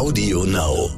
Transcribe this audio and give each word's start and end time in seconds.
Audio 0.00 0.44
Now. 0.46 0.88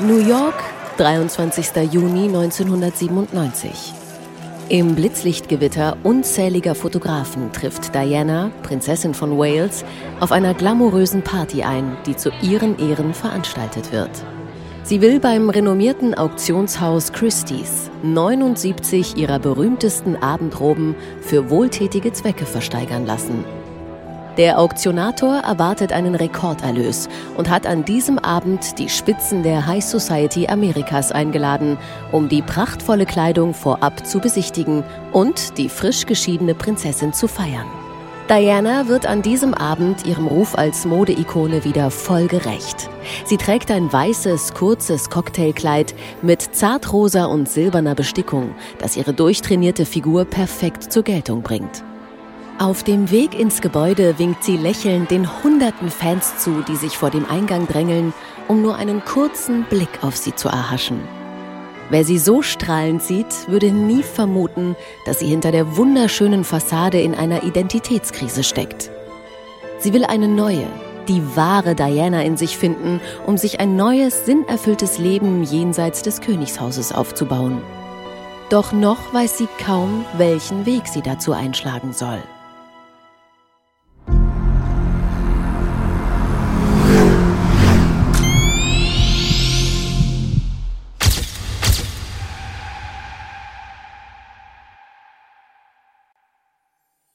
New 0.00 0.20
York, 0.20 0.62
23. 0.96 1.88
Juni 1.88 2.28
1997. 2.28 4.05
Im 4.68 4.96
Blitzlichtgewitter 4.96 5.96
unzähliger 6.02 6.74
Fotografen 6.74 7.52
trifft 7.52 7.94
Diana, 7.94 8.50
Prinzessin 8.64 9.14
von 9.14 9.38
Wales, 9.38 9.84
auf 10.18 10.32
einer 10.32 10.54
glamourösen 10.54 11.22
Party 11.22 11.62
ein, 11.62 11.96
die 12.04 12.16
zu 12.16 12.30
ihren 12.42 12.76
Ehren 12.80 13.14
veranstaltet 13.14 13.92
wird. 13.92 14.10
Sie 14.82 15.00
will 15.00 15.20
beim 15.20 15.50
renommierten 15.50 16.14
Auktionshaus 16.14 17.12
Christie's 17.12 17.92
79 18.02 19.16
ihrer 19.16 19.38
berühmtesten 19.38 20.16
Abendroben 20.16 20.96
für 21.20 21.48
wohltätige 21.48 22.12
Zwecke 22.12 22.44
versteigern 22.44 23.06
lassen. 23.06 23.44
Der 24.36 24.58
Auktionator 24.58 25.36
erwartet 25.38 25.92
einen 25.92 26.14
Rekorderlös 26.14 27.08
und 27.38 27.48
hat 27.48 27.66
an 27.66 27.86
diesem 27.86 28.18
Abend 28.18 28.78
die 28.78 28.90
Spitzen 28.90 29.42
der 29.42 29.66
High 29.66 29.82
Society 29.82 30.46
Amerikas 30.46 31.10
eingeladen, 31.10 31.78
um 32.12 32.28
die 32.28 32.42
prachtvolle 32.42 33.06
Kleidung 33.06 33.54
vorab 33.54 34.06
zu 34.06 34.18
besichtigen 34.20 34.84
und 35.12 35.56
die 35.56 35.70
frisch 35.70 36.04
geschiedene 36.04 36.54
Prinzessin 36.54 37.14
zu 37.14 37.28
feiern. 37.28 37.66
Diana 38.28 38.88
wird 38.88 39.06
an 39.06 39.22
diesem 39.22 39.54
Abend 39.54 40.04
ihrem 40.04 40.26
Ruf 40.26 40.58
als 40.58 40.84
Modeikone 40.84 41.64
wieder 41.64 41.90
voll 41.90 42.26
gerecht. 42.26 42.90
Sie 43.24 43.38
trägt 43.38 43.70
ein 43.70 43.90
weißes, 43.90 44.52
kurzes 44.52 45.08
Cocktailkleid 45.08 45.94
mit 46.20 46.42
zartrosa 46.42 47.24
und 47.24 47.48
silberner 47.48 47.94
Bestickung, 47.94 48.54
das 48.80 48.96
ihre 48.96 49.14
durchtrainierte 49.14 49.86
Figur 49.86 50.26
perfekt 50.26 50.92
zur 50.92 51.04
Geltung 51.04 51.42
bringt. 51.42 51.84
Auf 52.58 52.84
dem 52.84 53.10
Weg 53.10 53.38
ins 53.38 53.60
Gebäude 53.60 54.18
winkt 54.18 54.42
sie 54.42 54.56
lächelnd 54.56 55.10
den 55.10 55.42
hunderten 55.42 55.90
Fans 55.90 56.38
zu, 56.38 56.62
die 56.62 56.76
sich 56.76 56.96
vor 56.96 57.10
dem 57.10 57.26
Eingang 57.28 57.68
drängeln, 57.68 58.14
um 58.48 58.62
nur 58.62 58.76
einen 58.76 59.04
kurzen 59.04 59.64
Blick 59.64 60.02
auf 60.02 60.16
sie 60.16 60.34
zu 60.34 60.48
erhaschen. 60.48 61.02
Wer 61.90 62.02
sie 62.02 62.18
so 62.18 62.40
strahlend 62.40 63.02
sieht, 63.02 63.46
würde 63.48 63.70
nie 63.70 64.02
vermuten, 64.02 64.74
dass 65.04 65.18
sie 65.18 65.26
hinter 65.26 65.52
der 65.52 65.76
wunderschönen 65.76 66.44
Fassade 66.44 66.98
in 66.98 67.14
einer 67.14 67.42
Identitätskrise 67.42 68.42
steckt. 68.42 68.90
Sie 69.78 69.92
will 69.92 70.06
eine 70.06 70.26
neue, 70.26 70.66
die 71.08 71.22
wahre 71.36 71.74
Diana 71.74 72.22
in 72.22 72.38
sich 72.38 72.56
finden, 72.56 73.02
um 73.26 73.36
sich 73.36 73.60
ein 73.60 73.76
neues, 73.76 74.24
sinnerfülltes 74.24 74.96
Leben 74.96 75.44
jenseits 75.44 76.00
des 76.00 76.22
Königshauses 76.22 76.92
aufzubauen. 76.92 77.60
Doch 78.48 78.72
noch 78.72 79.12
weiß 79.12 79.36
sie 79.36 79.48
kaum, 79.62 80.06
welchen 80.16 80.64
Weg 80.64 80.88
sie 80.88 81.02
dazu 81.02 81.32
einschlagen 81.32 81.92
soll. 81.92 82.22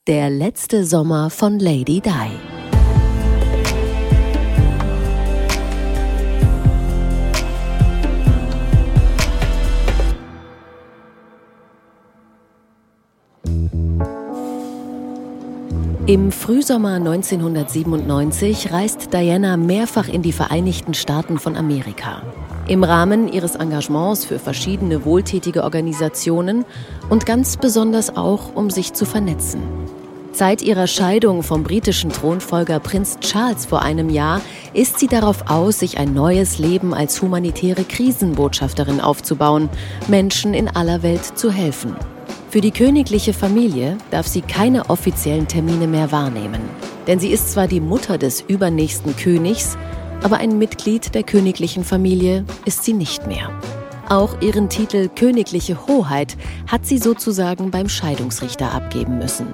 Der 0.08 0.32
letzte 0.32 0.84
Sommer 0.84 1.30
von 1.30 1.60
Lady 1.60 2.02
Di. 2.02 2.12
Im 16.08 16.32
Frühsommer 16.32 16.96
1997 16.96 18.74
reist 18.74 19.14
Diana 19.14 19.56
mehrfach 19.56 20.08
in 20.10 20.24
die 20.24 20.32
Vereinigten 20.32 20.96
Staaten 20.96 21.38
von 21.38 21.56
Amerika. 21.56 22.24
Im 22.68 22.84
Rahmen 22.84 23.32
ihres 23.32 23.54
Engagements 23.54 24.26
für 24.26 24.40
verschiedene 24.40 25.06
wohltätige 25.06 25.64
Organisationen 25.64 26.66
und 27.10 27.28
ganz 27.28 27.56
besonders 27.58 28.18
auch, 28.18 28.56
um 28.56 28.72
sich 28.72 28.94
zu 28.94 29.06
vernetzen. 29.06 29.62
Seit 30.34 30.62
ihrer 30.62 30.88
Scheidung 30.88 31.44
vom 31.44 31.64
britischen 31.64 32.10
Thronfolger 32.10 32.80
Prinz 32.80 33.20
Charles 33.20 33.66
vor 33.66 33.82
einem 33.82 34.10
Jahr 34.10 34.42
ist 34.74 34.98
sie 34.98 35.08
darauf 35.08 35.50
aus, 35.50 35.80
sich 35.80 35.98
ein 35.98 36.14
neues 36.14 36.58
Leben 36.58 36.94
als 36.94 37.22
humanitäre 37.22 37.84
Krisenbotschafterin 37.84 39.02
aufzubauen, 39.02 39.70
Menschen 40.08 40.54
in 40.54 40.70
aller 40.70 41.04
Welt 41.04 41.38
zu 41.38 41.52
helfen. 41.52 41.96
Für 42.50 42.62
die 42.62 42.72
königliche 42.72 43.34
Familie 43.34 43.98
darf 44.10 44.26
sie 44.26 44.42
keine 44.42 44.90
offiziellen 44.90 45.48
Termine 45.48 45.88
mehr 45.88 46.12
wahrnehmen. 46.12 46.62
Denn 47.08 47.20
sie 47.20 47.30
ist 47.30 47.52
zwar 47.52 47.68
die 47.68 47.82
Mutter 47.82 48.18
des 48.18 48.42
übernächsten 48.42 49.16
Königs, 49.18 49.78
aber 50.24 50.38
ein 50.38 50.58
Mitglied 50.58 51.14
der 51.14 51.24
königlichen 51.24 51.84
Familie 51.84 52.46
ist 52.64 52.86
sie 52.86 52.94
nicht 52.94 53.28
mehr. 53.28 53.52
Auch 54.08 54.42
ihren 54.42 54.70
Titel 54.70 55.10
Königliche 55.10 55.88
Hoheit 55.88 56.38
hat 56.68 56.86
sie 56.86 56.98
sozusagen 56.98 57.72
beim 57.72 57.90
Scheidungsrichter 57.90 58.74
abgeben 58.74 59.18
müssen. 59.18 59.48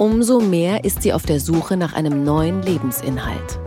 Umso 0.00 0.40
mehr 0.40 0.84
ist 0.84 1.02
sie 1.02 1.12
auf 1.12 1.26
der 1.26 1.40
Suche 1.40 1.76
nach 1.76 1.92
einem 1.92 2.24
neuen 2.24 2.62
Lebensinhalt. 2.62 3.60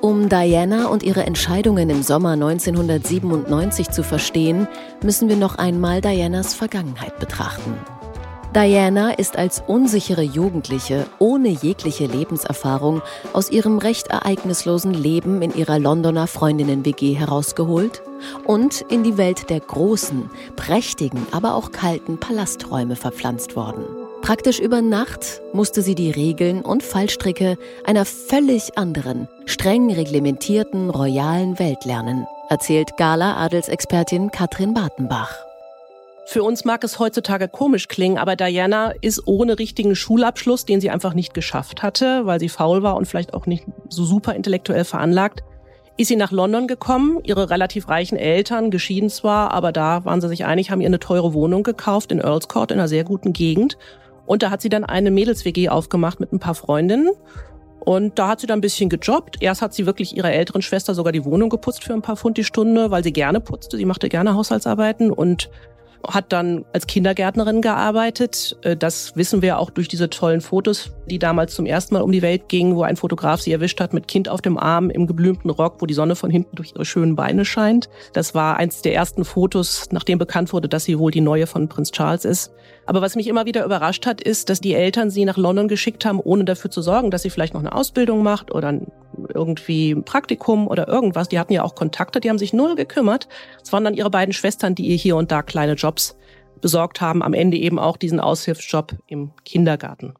Um 0.00 0.28
Diana 0.28 0.88
und 0.88 1.04
ihre 1.04 1.22
Entscheidungen 1.22 1.88
im 1.90 2.02
Sommer 2.02 2.30
1997 2.30 3.90
zu 3.90 4.02
verstehen, 4.02 4.66
müssen 5.04 5.28
wir 5.28 5.36
noch 5.36 5.58
einmal 5.58 6.00
Dianas 6.00 6.54
Vergangenheit 6.54 7.20
betrachten. 7.20 7.74
Diana 8.52 9.12
ist 9.12 9.38
als 9.38 9.62
unsichere 9.64 10.22
Jugendliche 10.22 11.06
ohne 11.20 11.50
jegliche 11.50 12.06
Lebenserfahrung 12.06 13.00
aus 13.32 13.52
ihrem 13.52 13.78
recht 13.78 14.08
ereignislosen 14.08 14.92
Leben 14.92 15.40
in 15.40 15.54
ihrer 15.54 15.78
Londoner 15.78 16.26
Freundinnen-WG 16.26 17.14
herausgeholt 17.14 18.02
und 18.44 18.80
in 18.88 19.04
die 19.04 19.18
Welt 19.18 19.50
der 19.50 19.60
großen, 19.60 20.30
prächtigen, 20.56 21.28
aber 21.30 21.54
auch 21.54 21.70
kalten 21.70 22.18
Palasträume 22.18 22.96
verpflanzt 22.96 23.54
worden. 23.54 23.84
Praktisch 24.26 24.58
über 24.58 24.82
Nacht 24.82 25.40
musste 25.52 25.82
sie 25.82 25.94
die 25.94 26.10
Regeln 26.10 26.62
und 26.62 26.82
Fallstricke 26.82 27.56
einer 27.84 28.04
völlig 28.04 28.76
anderen, 28.76 29.28
streng 29.44 29.88
reglementierten, 29.92 30.90
royalen 30.90 31.60
Welt 31.60 31.84
lernen, 31.84 32.26
erzählt 32.48 32.96
Gala-Adelsexpertin 32.96 34.32
Katrin 34.32 34.74
Bartenbach. 34.74 35.32
Für 36.26 36.42
uns 36.42 36.64
mag 36.64 36.82
es 36.82 36.98
heutzutage 36.98 37.46
komisch 37.46 37.86
klingen, 37.86 38.18
aber 38.18 38.34
Diana 38.34 38.94
ist 39.00 39.28
ohne 39.28 39.60
richtigen 39.60 39.94
Schulabschluss, 39.94 40.64
den 40.64 40.80
sie 40.80 40.90
einfach 40.90 41.14
nicht 41.14 41.32
geschafft 41.32 41.84
hatte, 41.84 42.26
weil 42.26 42.40
sie 42.40 42.48
faul 42.48 42.82
war 42.82 42.96
und 42.96 43.06
vielleicht 43.06 43.32
auch 43.32 43.46
nicht 43.46 43.64
so 43.90 44.04
super 44.04 44.34
intellektuell 44.34 44.84
veranlagt, 44.84 45.44
ist 45.98 46.08
sie 46.08 46.16
nach 46.16 46.32
London 46.32 46.66
gekommen. 46.66 47.20
Ihre 47.22 47.48
relativ 47.48 47.88
reichen 47.88 48.16
Eltern, 48.16 48.72
geschieden 48.72 49.08
zwar, 49.08 49.52
aber 49.52 49.70
da 49.70 50.04
waren 50.04 50.20
sie 50.20 50.28
sich 50.28 50.44
einig, 50.44 50.72
haben 50.72 50.80
ihr 50.80 50.88
eine 50.88 50.98
teure 50.98 51.32
Wohnung 51.32 51.62
gekauft 51.62 52.10
in 52.10 52.18
Earls 52.18 52.48
Court 52.48 52.72
in 52.72 52.80
einer 52.80 52.88
sehr 52.88 53.04
guten 53.04 53.32
Gegend. 53.32 53.78
Und 54.26 54.42
da 54.42 54.50
hat 54.50 54.60
sie 54.60 54.68
dann 54.68 54.84
eine 54.84 55.10
Mädels-WG 55.10 55.68
aufgemacht 55.68 56.20
mit 56.20 56.32
ein 56.32 56.38
paar 56.38 56.54
Freundinnen. 56.54 57.10
Und 57.80 58.18
da 58.18 58.28
hat 58.28 58.40
sie 58.40 58.48
dann 58.48 58.58
ein 58.58 58.62
bisschen 58.62 58.88
gejobbt. 58.88 59.40
Erst 59.40 59.62
hat 59.62 59.72
sie 59.72 59.86
wirklich 59.86 60.16
ihrer 60.16 60.32
älteren 60.32 60.60
Schwester 60.60 60.92
sogar 60.94 61.12
die 61.12 61.24
Wohnung 61.24 61.48
geputzt 61.50 61.84
für 61.84 61.94
ein 61.94 62.02
paar 62.02 62.16
Pfund 62.16 62.36
die 62.36 62.44
Stunde, 62.44 62.90
weil 62.90 63.04
sie 63.04 63.12
gerne 63.12 63.40
putzte. 63.40 63.76
Sie 63.76 63.84
machte 63.84 64.08
gerne 64.08 64.34
Haushaltsarbeiten 64.34 65.12
und 65.12 65.50
hat 66.06 66.32
dann 66.32 66.64
als 66.72 66.86
Kindergärtnerin 66.86 67.62
gearbeitet. 67.62 68.56
Äh, 68.62 68.76
das 68.76 69.16
wissen 69.16 69.42
wir 69.42 69.58
auch 69.58 69.70
durch 69.70 69.88
diese 69.88 70.10
tollen 70.10 70.40
Fotos, 70.40 70.92
die 71.06 71.18
damals 71.18 71.54
zum 71.54 71.66
ersten 71.66 71.94
Mal 71.94 72.02
um 72.02 72.12
die 72.12 72.22
Welt 72.22 72.48
gingen, 72.48 72.76
wo 72.76 72.82
ein 72.82 72.96
Fotograf 72.96 73.40
sie 73.40 73.52
erwischt 73.52 73.80
hat 73.80 73.92
mit 73.92 74.08
Kind 74.08 74.28
auf 74.28 74.40
dem 74.42 74.58
Arm 74.58 74.90
im 74.90 75.06
geblümten 75.06 75.50
Rock, 75.50 75.76
wo 75.80 75.86
die 75.86 75.94
Sonne 75.94 76.16
von 76.16 76.30
hinten 76.30 76.56
durch 76.56 76.72
ihre 76.74 76.84
schönen 76.84 77.16
Beine 77.16 77.44
scheint. 77.44 77.88
Das 78.12 78.34
war 78.34 78.56
eins 78.56 78.82
der 78.82 78.94
ersten 78.94 79.24
Fotos, 79.24 79.88
nachdem 79.90 80.18
bekannt 80.18 80.52
wurde, 80.52 80.68
dass 80.68 80.84
sie 80.84 80.98
wohl 80.98 81.10
die 81.10 81.20
neue 81.20 81.46
von 81.46 81.68
Prinz 81.68 81.90
Charles 81.90 82.24
ist. 82.24 82.52
Aber 82.86 83.02
was 83.02 83.16
mich 83.16 83.26
immer 83.26 83.46
wieder 83.46 83.64
überrascht 83.64 84.06
hat, 84.06 84.20
ist, 84.20 84.48
dass 84.48 84.60
die 84.60 84.74
Eltern 84.74 85.10
sie 85.10 85.24
nach 85.24 85.36
London 85.36 85.66
geschickt 85.66 86.04
haben, 86.04 86.20
ohne 86.20 86.44
dafür 86.44 86.70
zu 86.70 86.82
sorgen, 86.82 87.10
dass 87.10 87.22
sie 87.22 87.30
vielleicht 87.30 87.54
noch 87.54 87.60
eine 87.60 87.74
Ausbildung 87.74 88.22
macht 88.22 88.54
oder 88.54 88.80
irgendwie 89.32 89.94
Praktikum 89.94 90.68
oder 90.68 90.88
irgendwas. 90.88 91.28
Die 91.28 91.38
hatten 91.38 91.52
ja 91.52 91.62
auch 91.62 91.74
Kontakte, 91.74 92.20
die 92.20 92.30
haben 92.30 92.38
sich 92.38 92.52
null 92.52 92.74
gekümmert. 92.74 93.28
Es 93.62 93.72
waren 93.72 93.84
dann 93.84 93.94
ihre 93.94 94.10
beiden 94.10 94.32
Schwestern, 94.32 94.74
die 94.74 94.86
ihr 94.86 94.96
hier 94.96 95.16
und 95.16 95.30
da 95.30 95.42
kleine 95.42 95.74
Jobs 95.74 96.16
besorgt 96.60 97.00
haben. 97.00 97.22
Am 97.22 97.34
Ende 97.34 97.56
eben 97.56 97.78
auch 97.78 97.96
diesen 97.96 98.20
Aushilfsjob 98.20 98.94
im 99.06 99.32
Kindergarten. 99.44 100.14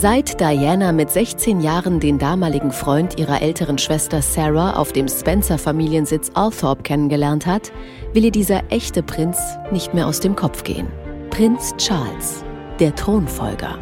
Seit 0.00 0.40
Diana 0.40 0.92
mit 0.92 1.10
16 1.10 1.60
Jahren 1.60 2.00
den 2.00 2.18
damaligen 2.18 2.72
Freund 2.72 3.20
ihrer 3.20 3.42
älteren 3.42 3.76
Schwester 3.76 4.22
Sarah 4.22 4.76
auf 4.76 4.94
dem 4.94 5.06
Spencer-Familiensitz 5.06 6.30
Althorpe 6.32 6.84
kennengelernt 6.84 7.44
hat, 7.44 7.70
will 8.14 8.24
ihr 8.24 8.30
dieser 8.30 8.62
echte 8.70 9.02
Prinz 9.02 9.38
nicht 9.70 9.92
mehr 9.92 10.06
aus 10.06 10.20
dem 10.20 10.36
Kopf 10.36 10.64
gehen. 10.64 10.86
Prinz 11.28 11.74
Charles, 11.76 12.42
der 12.80 12.94
Thronfolger. 12.94 13.78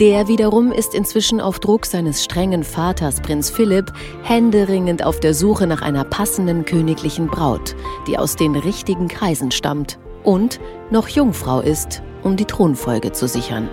Der 0.00 0.26
wiederum 0.26 0.72
ist 0.72 0.94
inzwischen 0.94 1.40
auf 1.40 1.60
Druck 1.60 1.84
seines 1.84 2.24
strengen 2.24 2.64
Vaters 2.64 3.20
Prinz 3.20 3.50
Philipp 3.50 3.92
händeringend 4.22 5.04
auf 5.04 5.20
der 5.20 5.34
Suche 5.34 5.66
nach 5.66 5.82
einer 5.82 6.02
passenden 6.02 6.64
königlichen 6.64 7.26
Braut, 7.26 7.76
die 8.06 8.18
aus 8.18 8.34
den 8.34 8.56
richtigen 8.56 9.08
Kreisen 9.08 9.50
stammt 9.50 9.98
und 10.24 10.60
noch 10.90 11.08
Jungfrau 11.08 11.60
ist, 11.60 12.02
um 12.22 12.36
die 12.36 12.46
Thronfolge 12.46 13.12
zu 13.12 13.28
sichern. 13.28 13.68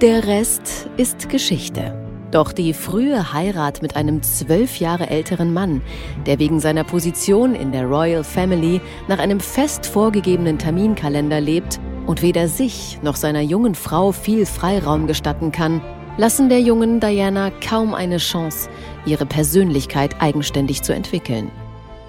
Der 0.00 0.26
Rest 0.26 0.88
ist 0.96 1.28
Geschichte. 1.28 1.94
Doch 2.30 2.52
die 2.52 2.72
frühe 2.72 3.32
Heirat 3.32 3.82
mit 3.82 3.96
einem 3.96 4.22
zwölf 4.22 4.78
Jahre 4.78 5.10
älteren 5.10 5.52
Mann, 5.52 5.82
der 6.26 6.38
wegen 6.38 6.60
seiner 6.60 6.84
Position 6.84 7.54
in 7.54 7.70
der 7.72 7.84
Royal 7.84 8.24
Family 8.24 8.80
nach 9.08 9.18
einem 9.18 9.40
fest 9.40 9.84
vorgegebenen 9.84 10.56
Terminkalender 10.56 11.40
lebt 11.40 11.80
und 12.10 12.22
weder 12.22 12.48
sich 12.48 12.98
noch 13.02 13.14
seiner 13.14 13.40
jungen 13.40 13.76
Frau 13.76 14.10
viel 14.10 14.44
Freiraum 14.44 15.06
gestatten 15.06 15.52
kann, 15.52 15.80
lassen 16.16 16.48
der 16.48 16.60
jungen 16.60 16.98
Diana 16.98 17.52
kaum 17.64 17.94
eine 17.94 18.16
Chance, 18.16 18.68
ihre 19.06 19.26
Persönlichkeit 19.26 20.20
eigenständig 20.20 20.82
zu 20.82 20.92
entwickeln. 20.92 21.52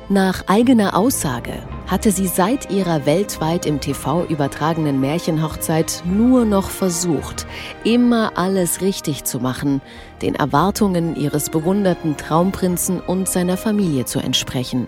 Nach 0.10 0.48
eigener 0.48 0.98
Aussage 0.98 1.54
hatte 1.86 2.12
sie 2.12 2.26
seit 2.26 2.72
ihrer 2.72 3.06
weltweit 3.06 3.68
im 3.68 3.80
TV 3.80 4.26
übertragenen 4.26 5.00
Märchenhochzeit 5.00 6.02
nur 6.04 6.46
noch 6.46 6.72
versucht, 6.72 7.46
immer 7.84 8.32
alles 8.40 8.82
richtig 8.82 9.24
zu 9.26 9.40
machen, 9.40 9.82
den 10.24 10.34
Erwartungen 10.34 11.16
ihres 11.16 11.52
bewunderten 11.52 12.18
Traumprinzen 12.18 13.00
und 13.02 13.30
seiner 13.30 13.56
Familie 13.56 14.06
zu 14.06 14.18
entsprechen. 14.18 14.88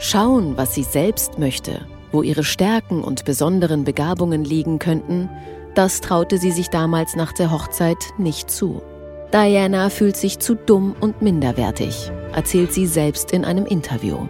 Schauen, 0.00 0.56
was 0.56 0.74
sie 0.74 0.82
selbst 0.82 1.38
möchte, 1.38 1.86
wo 2.12 2.22
ihre 2.22 2.44
Stärken 2.44 3.02
und 3.02 3.24
besonderen 3.24 3.84
Begabungen 3.84 4.44
liegen 4.44 4.78
könnten, 4.78 5.28
das 5.74 6.00
traute 6.00 6.38
sie 6.38 6.50
sich 6.50 6.68
damals 6.68 7.16
nach 7.16 7.32
der 7.32 7.50
Hochzeit 7.50 7.98
nicht 8.18 8.50
zu. 8.50 8.82
Diana 9.32 9.90
fühlt 9.90 10.16
sich 10.16 10.40
zu 10.40 10.56
dumm 10.56 10.96
und 11.00 11.22
minderwertig, 11.22 12.10
erzählt 12.34 12.72
sie 12.72 12.86
selbst 12.86 13.32
in 13.32 13.44
einem 13.44 13.66
Interview. 13.66 14.26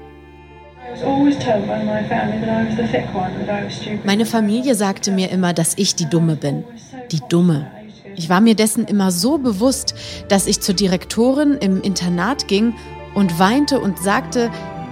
Meine 4.05 4.27
Familie 4.27 4.75
sagte 4.75 5.11
mir 5.11 5.31
immer, 5.31 5.53
dass 5.55 5.79
ich 5.79 5.95
die 5.95 6.11
Dumme 6.11 6.37
bin. 6.37 6.65
Die 7.11 7.21
Dumme. 7.29 7.71
Ich 8.17 8.29
war 8.29 8.41
mir 8.41 8.55
dessen 8.55 8.85
immer 8.85 9.11
so 9.11 9.39
bewusst, 9.39 9.95
dass 10.29 10.47
ich 10.47 10.61
zur 10.61 10.75
Direktorin 10.75 11.55
im 11.55 11.81
Internat 11.81 12.49
ging 12.49 12.75
und 13.15 13.39
weinte 13.39 13.81
und 13.81 13.99
sagte, 13.99 14.51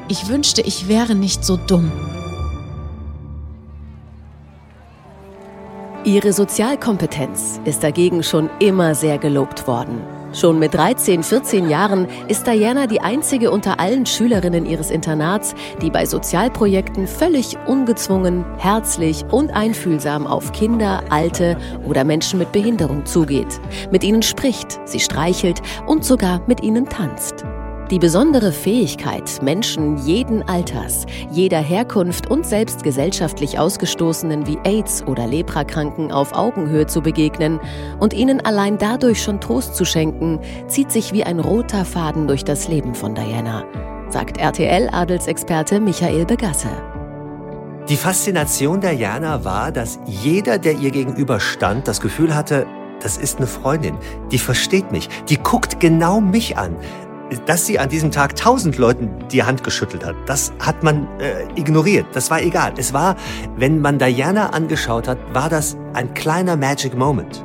ich 0.09 0.29
wünschte, 0.29 0.63
ich 0.63 0.89
wäre 0.89 1.15
nicht 1.15 1.45
so 1.45 1.57
dumm. 1.57 1.93
Ihre 6.09 6.33
Sozialkompetenz 6.33 7.61
ist 7.67 7.85
dagegen 7.85 8.23
schon 8.23 8.49
immer 8.61 8.95
sehr 8.95 9.19
gelobt 9.19 9.67
worden. 9.67 10.01
Schon 10.33 10.59
mit 10.59 10.73
13, 10.73 11.23
14 11.23 11.69
Jahren 11.69 12.09
ist 12.29 12.47
Diana 12.47 12.87
die 12.87 13.03
einzige 13.03 13.51
unter 13.51 13.79
allen 13.79 14.07
Schülerinnen 14.07 14.65
ihres 14.65 14.91
Internats, 14.91 15.55
die 15.83 15.91
bei 15.91 16.07
Sozialprojekten 16.07 17.07
völlig 17.07 17.59
ungezwungen, 17.67 18.47
herzlich 18.57 19.23
und 19.31 19.51
einfühlsam 19.51 20.27
auf 20.27 20.53
Kinder, 20.53 21.03
Alte 21.11 21.59
oder 21.87 22.05
Menschen 22.05 22.39
mit 22.39 22.53
Behinderung 22.53 23.05
zugeht, 23.05 23.61
mit 23.91 24.03
ihnen 24.03 24.23
spricht, 24.23 24.81
sie 24.87 25.01
streichelt 25.01 25.61
und 25.87 26.07
sogar 26.07 26.41
mit 26.47 26.63
ihnen 26.63 26.89
tanzt. 26.89 27.45
Die 27.91 27.99
besondere 27.99 28.53
Fähigkeit, 28.53 29.41
Menschen 29.41 29.97
jeden 30.05 30.47
Alters, 30.47 31.07
jeder 31.31 31.61
Herkunft 31.61 32.31
und 32.31 32.45
selbst 32.45 32.83
gesellschaftlich 32.83 33.59
Ausgestoßenen 33.59 34.47
wie 34.47 34.59
AIDS 34.65 35.03
oder 35.07 35.27
Leprakranken 35.27 36.13
auf 36.13 36.35
Augenhöhe 36.35 36.87
zu 36.87 37.01
begegnen 37.01 37.59
und 37.99 38.13
ihnen 38.13 38.45
allein 38.45 38.77
dadurch 38.77 39.23
schon 39.23 39.41
Trost 39.41 39.75
zu 39.75 39.87
schenken, 39.87 40.39
zieht 40.67 40.93
sich 40.93 41.15
wie 41.15 41.25
ein 41.25 41.41
roter 41.41 41.87
Faden 41.87 42.29
durch 42.29 42.45
das 42.45 42.69
Leben 42.69 42.95
von 42.95 43.15
Diana, 43.15 43.65
sagt 44.11 44.37
RTL-Adelsexperte 44.37 45.81
Michael 45.81 46.27
Begasse. 46.27 46.69
Die 47.89 47.97
Faszination 47.97 48.83
der 48.83 48.93
Jana 48.93 49.47
war, 49.47 49.73
dass 49.73 49.99
jeder, 50.05 50.59
der 50.59 50.75
ihr 50.75 50.91
gegenüberstand, 50.91 51.89
das 51.89 52.03
Gefühl 52.03 52.35
hatte, 52.35 52.67
das 53.01 53.17
ist 53.17 53.39
eine 53.39 53.47
Freundin, 53.47 53.97
die 54.31 54.39
versteht 54.39 54.93
mich, 54.93 55.09
die 55.31 55.39
guckt 55.39 55.81
genau 55.81 56.21
mich 56.21 56.59
an 56.59 56.77
dass 57.47 57.67
sie 57.67 57.79
an 57.79 57.89
diesem 57.89 58.11
Tag 58.11 58.37
tausend 58.37 58.79
Leuten 58.79 59.11
die 59.31 59.43
Hand 59.43 59.65
geschüttelt 59.65 60.05
hat, 60.05 60.17
das 60.27 60.53
hat 60.61 60.83
man 60.83 61.07
äh, 61.21 61.45
ignoriert. 61.55 62.07
Das 62.13 62.31
war 62.31 62.43
egal. 62.43 62.73
Es 62.77 62.93
war, 62.93 63.17
wenn 63.57 63.81
man 63.81 63.99
Diana 63.99 64.51
angeschaut 64.51 65.09
hat, 65.09 65.19
war 65.33 65.49
das 65.49 65.77
ein 65.95 66.15
kleiner 66.15 66.57
Magic 66.57 66.97
Moment. 66.97 67.45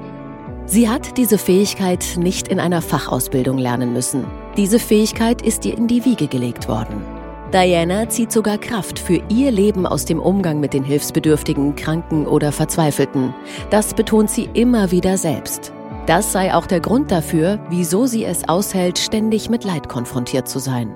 Sie 0.65 0.89
hat 0.89 1.17
diese 1.17 1.37
Fähigkeit 1.37 2.15
nicht 2.17 2.47
in 2.47 2.59
einer 2.59 2.81
Fachausbildung 2.81 3.57
lernen 3.57 3.91
müssen. 3.91 4.25
Diese 4.55 4.79
Fähigkeit 4.79 5.41
ist 5.41 5.65
ihr 5.65 5.77
in 5.77 5.87
die 5.87 6.05
Wiege 6.05 6.27
gelegt 6.27 6.67
worden. 6.69 7.01
Diana 7.53 8.09
zieht 8.09 8.31
sogar 8.31 8.57
Kraft 8.57 8.97
für 8.97 9.21
ihr 9.29 9.51
Leben 9.51 9.85
aus 9.85 10.05
dem 10.05 10.19
Umgang 10.19 10.59
mit 10.59 10.73
den 10.73 10.83
Hilfsbedürftigen, 10.83 11.75
Kranken 11.75 12.25
oder 12.25 12.51
Verzweifelten. 12.51 13.35
Das 13.69 13.93
betont 13.93 14.31
sie 14.31 14.49
immer 14.53 14.89
wieder 14.89 15.17
selbst. 15.17 15.71
Das 16.05 16.33
sei 16.33 16.53
auch 16.53 16.65
der 16.65 16.81
Grund 16.81 17.11
dafür, 17.11 17.59
wieso 17.69 18.05
sie 18.07 18.25
es 18.25 18.47
aushält, 18.49 18.99
ständig 18.99 19.49
mit 19.49 19.63
Leid 19.63 19.87
konfrontiert 19.87 20.49
zu 20.49 20.59
sein. 20.59 20.93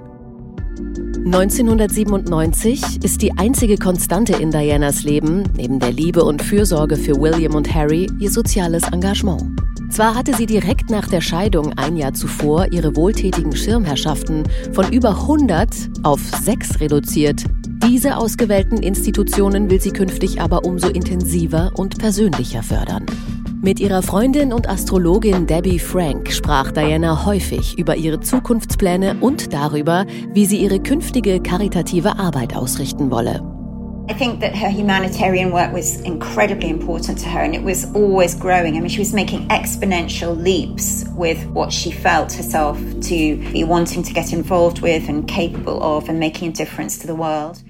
1997 1.26 3.04
ist 3.04 3.22
die 3.22 3.38
einzige 3.38 3.78
Konstante 3.78 4.34
in 4.34 4.52
Dianas 4.52 5.04
Leben, 5.04 5.44
neben 5.56 5.80
der 5.80 5.92
Liebe 5.92 6.24
und 6.24 6.42
Fürsorge 6.42 6.98
für 6.98 7.20
William 7.20 7.56
und 7.56 7.74
Harry, 7.74 8.08
ihr 8.20 8.32
soziales 8.32 8.84
Engagement. 8.92 9.44
Zwar 9.90 10.16
hatte 10.16 10.34
sie 10.34 10.46
direkt 10.46 10.90
nach 10.90 11.08
der 11.08 11.22
Scheidung 11.22 11.74
ein 11.78 11.96
Jahr 11.96 12.14
zuvor 12.14 12.68
ihre 12.72 12.96
wohltätigen 12.96 13.56
Schirmherrschaften 13.56 14.44
von 14.74 14.92
über 14.92 15.10
100 15.10 15.70
auf 16.04 16.20
6 16.22 16.82
reduziert. 16.82 17.44
Diese 17.90 18.18
ausgewählten 18.18 18.78
Institutionen 18.78 19.70
will 19.70 19.80
sie 19.80 19.92
künftig 19.92 20.42
aber 20.42 20.66
umso 20.66 20.90
intensiver 20.90 21.72
und 21.76 21.98
persönlicher 21.98 22.64
fördern. 22.64 23.06
Mit 23.62 23.80
ihrer 23.80 24.04
Freundin 24.04 24.54
und 24.54 24.70
Astrologin 24.70 25.48
Debbie 25.48 25.80
Frank 25.80 26.32
sprach 26.32 26.72
Diana 26.72 27.26
häufig 27.26 27.78
über 27.80 27.96
ihre 27.96 28.20
Zukunftspläne 28.20 29.18
und 29.20 29.52
darüber, 29.52 30.06
wie 30.32 30.46
sie 30.46 30.58
ihre 30.58 30.80
künftige 30.80 31.40
karitative 31.40 32.20
Arbeit 32.20 32.56
ausrichten 32.56 33.10
wolle. 33.10 33.42
I 34.10 34.14
think 34.14 34.40
that 34.42 34.56
her 34.56 34.70
humanitarian 34.70 35.52
work 35.52 35.74
was 35.74 36.00
incredibly 36.02 36.70
important 36.70 37.18
to 37.20 37.30
her 37.30 37.42
and 37.42 37.56
it 37.56 37.64
was 37.64 37.94
always 37.94 38.40
growing. 38.40 38.78
I 38.78 38.80
mean, 38.80 38.90
she 38.90 39.00
was 39.00 39.12
making 39.12 39.48
exponential 39.50 40.34
leaps 40.34 41.06
with 41.18 41.44
what 41.48 41.74
she 41.74 41.92
felt 41.92 42.32
herself 42.32 42.78
to 42.78 43.38
be 43.52 43.66
wanting 43.66 44.04
to 44.04 44.14
get 44.14 44.32
involved 44.32 44.82
with 44.82 45.10
and 45.10 45.28
capable 45.28 45.82
of 45.82 46.08
and 46.10 46.20
making 46.20 46.50
a 46.50 46.52
difference 46.54 47.00
to 47.00 47.08
the 47.08 47.16
world. 47.16 47.64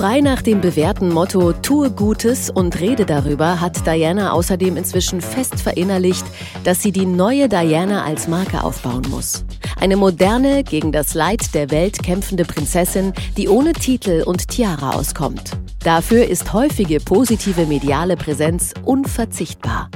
Frei 0.00 0.22
nach 0.22 0.40
dem 0.40 0.62
bewährten 0.62 1.12
Motto 1.12 1.52
Tue 1.52 1.90
Gutes 1.90 2.48
und 2.48 2.80
rede 2.80 3.04
darüber 3.04 3.60
hat 3.60 3.86
Diana 3.86 4.32
außerdem 4.32 4.78
inzwischen 4.78 5.20
fest 5.20 5.60
verinnerlicht, 5.60 6.24
dass 6.64 6.80
sie 6.80 6.90
die 6.90 7.04
neue 7.04 7.50
Diana 7.50 8.02
als 8.02 8.26
Marke 8.26 8.64
aufbauen 8.64 9.02
muss. 9.10 9.44
Eine 9.78 9.98
moderne, 9.98 10.64
gegen 10.64 10.90
das 10.90 11.12
Leid 11.12 11.54
der 11.54 11.70
Welt 11.70 12.02
kämpfende 12.02 12.46
Prinzessin, 12.46 13.12
die 13.36 13.50
ohne 13.50 13.74
Titel 13.74 14.22
und 14.24 14.48
Tiara 14.48 14.92
auskommt. 14.92 15.50
Dafür 15.84 16.26
ist 16.26 16.54
häufige 16.54 16.98
positive 17.00 17.66
mediale 17.66 18.16
Präsenz 18.16 18.72
unverzichtbar. 18.82 19.90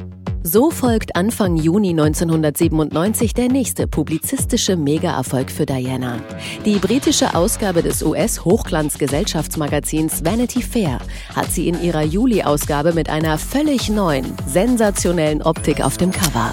So 0.46 0.70
folgt 0.70 1.16
Anfang 1.16 1.56
Juni 1.56 1.92
1997 1.92 3.32
der 3.32 3.48
nächste 3.48 3.86
publizistische 3.86 4.76
Mega-Erfolg 4.76 5.50
für 5.50 5.64
Diana. 5.64 6.20
Die 6.66 6.76
britische 6.76 7.34
Ausgabe 7.34 7.82
des 7.82 8.02
US-Hochglanz-Gesellschaftsmagazins 8.02 10.22
Vanity 10.22 10.60
Fair 10.60 10.98
hat 11.34 11.50
sie 11.50 11.68
in 11.68 11.82
ihrer 11.82 12.02
Juli-Ausgabe 12.02 12.92
mit 12.92 13.08
einer 13.08 13.38
völlig 13.38 13.88
neuen, 13.88 14.26
sensationellen 14.46 15.40
Optik 15.40 15.82
auf 15.82 15.96
dem 15.96 16.10
Cover. 16.10 16.52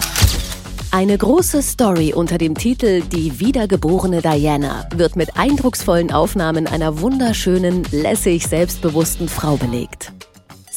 Eine 0.91 1.17
große 1.17 1.61
Story 1.61 2.13
unter 2.13 2.37
dem 2.37 2.55
Titel 2.55 3.01
Die 3.01 3.41
wiedergeborene 3.41 4.21
Diana 4.21 4.87
wird 4.95 5.17
mit 5.17 5.37
eindrucksvollen 5.37 6.13
Aufnahmen 6.13 6.65
einer 6.65 7.01
wunderschönen, 7.01 7.83
lässig 7.91 8.47
selbstbewussten 8.47 9.27
Frau 9.27 9.57
belegt. 9.57 10.13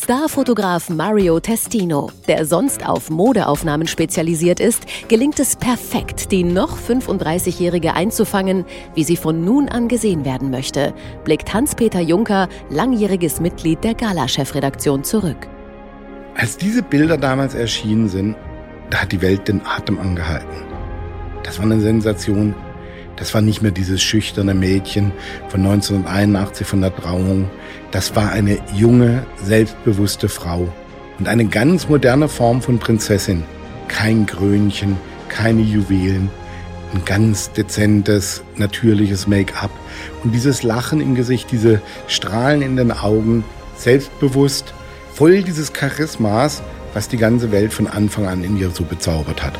Starfotograf 0.04 0.90
Mario 0.90 1.40
Testino, 1.40 2.10
der 2.28 2.44
sonst 2.44 2.86
auf 2.86 3.08
Modeaufnahmen 3.08 3.86
spezialisiert 3.86 4.60
ist, 4.60 4.84
gelingt 5.08 5.40
es 5.40 5.56
perfekt, 5.56 6.30
die 6.30 6.44
noch 6.44 6.76
35-Jährige 6.76 7.94
einzufangen, 7.94 8.66
wie 8.94 9.02
sie 9.02 9.16
von 9.16 9.46
nun 9.46 9.66
an 9.70 9.88
gesehen 9.88 10.26
werden 10.26 10.50
möchte, 10.50 10.92
blickt 11.24 11.54
Hans-Peter 11.54 12.00
Juncker, 12.00 12.50
langjähriges 12.68 13.40
Mitglied 13.40 13.82
der 13.82 13.94
Gala-Chefredaktion, 13.94 15.04
zurück. 15.04 15.48
Als 16.34 16.58
diese 16.58 16.82
Bilder 16.82 17.16
damals 17.16 17.54
erschienen 17.54 18.10
sind, 18.10 18.36
da 18.90 18.98
hat 18.98 19.12
die 19.12 19.22
Welt 19.22 19.48
den 19.48 19.64
Atem 19.64 19.98
angehalten. 19.98 20.66
Das 21.44 21.56
war 21.56 21.64
eine 21.64 21.80
Sensation. 21.80 22.54
Das 23.16 23.34
war 23.34 23.40
nicht 23.40 23.62
mehr 23.62 23.70
dieses 23.70 24.02
schüchterne 24.02 24.54
Mädchen 24.54 25.12
von 25.48 25.60
1981 25.60 26.66
von 26.66 26.80
der 26.80 26.94
Trauung. 26.94 27.50
Das 27.90 28.16
war 28.16 28.32
eine 28.32 28.58
junge, 28.74 29.24
selbstbewusste 29.42 30.28
Frau 30.28 30.68
und 31.18 31.28
eine 31.28 31.46
ganz 31.46 31.88
moderne 31.88 32.28
Form 32.28 32.60
von 32.60 32.78
Prinzessin. 32.78 33.44
Kein 33.88 34.26
Krönchen, 34.26 34.96
keine 35.28 35.62
Juwelen, 35.62 36.30
ein 36.92 37.04
ganz 37.04 37.52
dezentes, 37.52 38.42
natürliches 38.56 39.26
Make-up 39.26 39.70
und 40.22 40.32
dieses 40.32 40.62
Lachen 40.62 41.00
im 41.00 41.14
Gesicht, 41.14 41.50
diese 41.52 41.80
Strahlen 42.06 42.62
in 42.62 42.76
den 42.76 42.92
Augen, 42.92 43.44
selbstbewusst, 43.76 44.74
voll 45.12 45.42
dieses 45.42 45.72
Charismas, 45.72 46.62
was 46.94 47.08
die 47.08 47.16
ganze 47.16 47.52
Welt 47.52 47.72
von 47.72 47.86
Anfang 47.86 48.26
an 48.26 48.44
in 48.44 48.56
ihr 48.56 48.70
so 48.70 48.84
bezaubert 48.84 49.42
hat. 49.42 49.58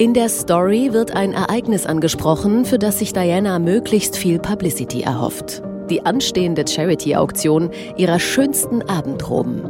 In 0.00 0.14
der 0.14 0.28
Story 0.28 0.92
wird 0.92 1.16
ein 1.16 1.32
Ereignis 1.32 1.84
angesprochen, 1.84 2.64
für 2.64 2.78
das 2.78 3.00
sich 3.00 3.12
Diana 3.12 3.58
möglichst 3.58 4.16
viel 4.16 4.38
Publicity 4.38 5.02
erhofft. 5.02 5.60
Die 5.90 6.06
anstehende 6.06 6.64
Charity-Auktion 6.64 7.70
ihrer 7.96 8.20
schönsten 8.20 8.82
Abendroben. 8.82 9.62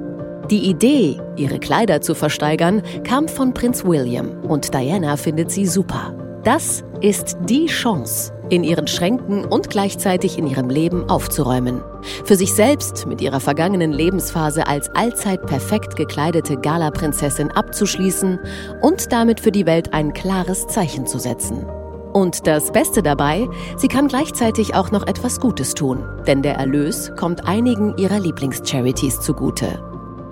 Die 0.51 0.69
Idee, 0.69 1.19
ihre 1.37 1.59
Kleider 1.59 2.03
zu 2.03 2.15
versteigern, 2.15 2.83
kam 3.05 3.27
von 3.27 3.55
Prinz 3.55 3.87
William 3.87 4.39
und 4.43 4.75
Diana 4.75 5.17
findet 5.17 5.51
sie 5.51 5.65
super. 5.65 6.15
Das 6.45 6.85
ist 7.01 7.39
die 7.49 7.65
Chance, 7.65 8.35
in 8.51 8.65
ihren 8.65 8.87
Schränken 8.87 9.45
und 9.45 9.71
gleichzeitig 9.71 10.39
in 10.39 10.47
ihrem 10.47 10.71
Leben 10.71 11.09
aufzuräumen. 11.09 11.83
Für 12.25 12.37
sich 12.37 12.55
selbst 12.55 13.07
mit 13.07 13.21
ihrer 13.21 13.41
vergangenen 13.41 13.93
Lebensphase 13.93 14.67
als 14.67 14.89
allzeit 14.95 15.47
perfekt 15.47 15.97
gekleidete 15.97 16.57
Galaprinzessin 16.57 17.51
abzuschließen 17.51 18.39
und 18.83 19.13
damit 19.13 19.41
für 19.41 19.53
die 19.53 19.67
Welt 19.67 19.93
ein 19.93 20.13
klares 20.13 20.67
Zeichen 20.67 21.07
zu 21.07 21.19
setzen. 21.19 21.67
Und 22.13 22.47
das 22.47 22.73
Beste 22.73 23.03
dabei, 23.03 23.49
sie 23.77 23.89
kann 23.89 24.09
gleichzeitig 24.09 24.75
auch 24.75 24.91
noch 24.91 25.07
etwas 25.07 25.41
Gutes 25.41 25.75
tun, 25.75 26.05
denn 26.27 26.43
der 26.43 26.55
Erlös 26.55 27.13
kommt 27.17 27.47
einigen 27.47 27.97
ihrer 27.99 28.19
Lieblingscharities 28.19 29.21
zugute. 29.21 29.83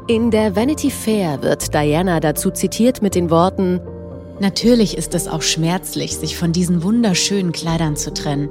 In 0.08 0.30
der 0.30 0.56
Vanity 0.56 0.90
Fair 0.90 1.42
wird 1.42 1.74
Diana 1.74 2.20
dazu 2.20 2.50
zitiert 2.50 3.02
mit 3.02 3.14
den 3.14 3.30
Worten 3.30 3.80
Natürlich 4.38 4.98
ist 4.98 5.14
es 5.14 5.28
auch 5.28 5.42
schmerzlich, 5.42 6.16
sich 6.16 6.36
von 6.36 6.52
diesen 6.52 6.82
wunderschönen 6.82 7.52
Kleidern 7.52 7.96
zu 7.96 8.12
trennen. 8.12 8.50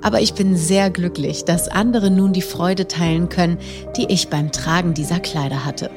Aber 0.00 0.20
ich 0.20 0.34
bin 0.34 0.56
sehr 0.56 0.90
glücklich, 0.90 1.44
dass 1.44 1.68
andere 1.68 2.10
nun 2.10 2.32
die 2.32 2.42
Freude 2.42 2.88
teilen 2.88 3.28
können, 3.28 3.58
die 3.96 4.06
ich 4.08 4.28
beim 4.28 4.52
Tragen 4.52 4.94
dieser 4.94 5.20
Kleider 5.20 5.64
hatte. 5.64 5.90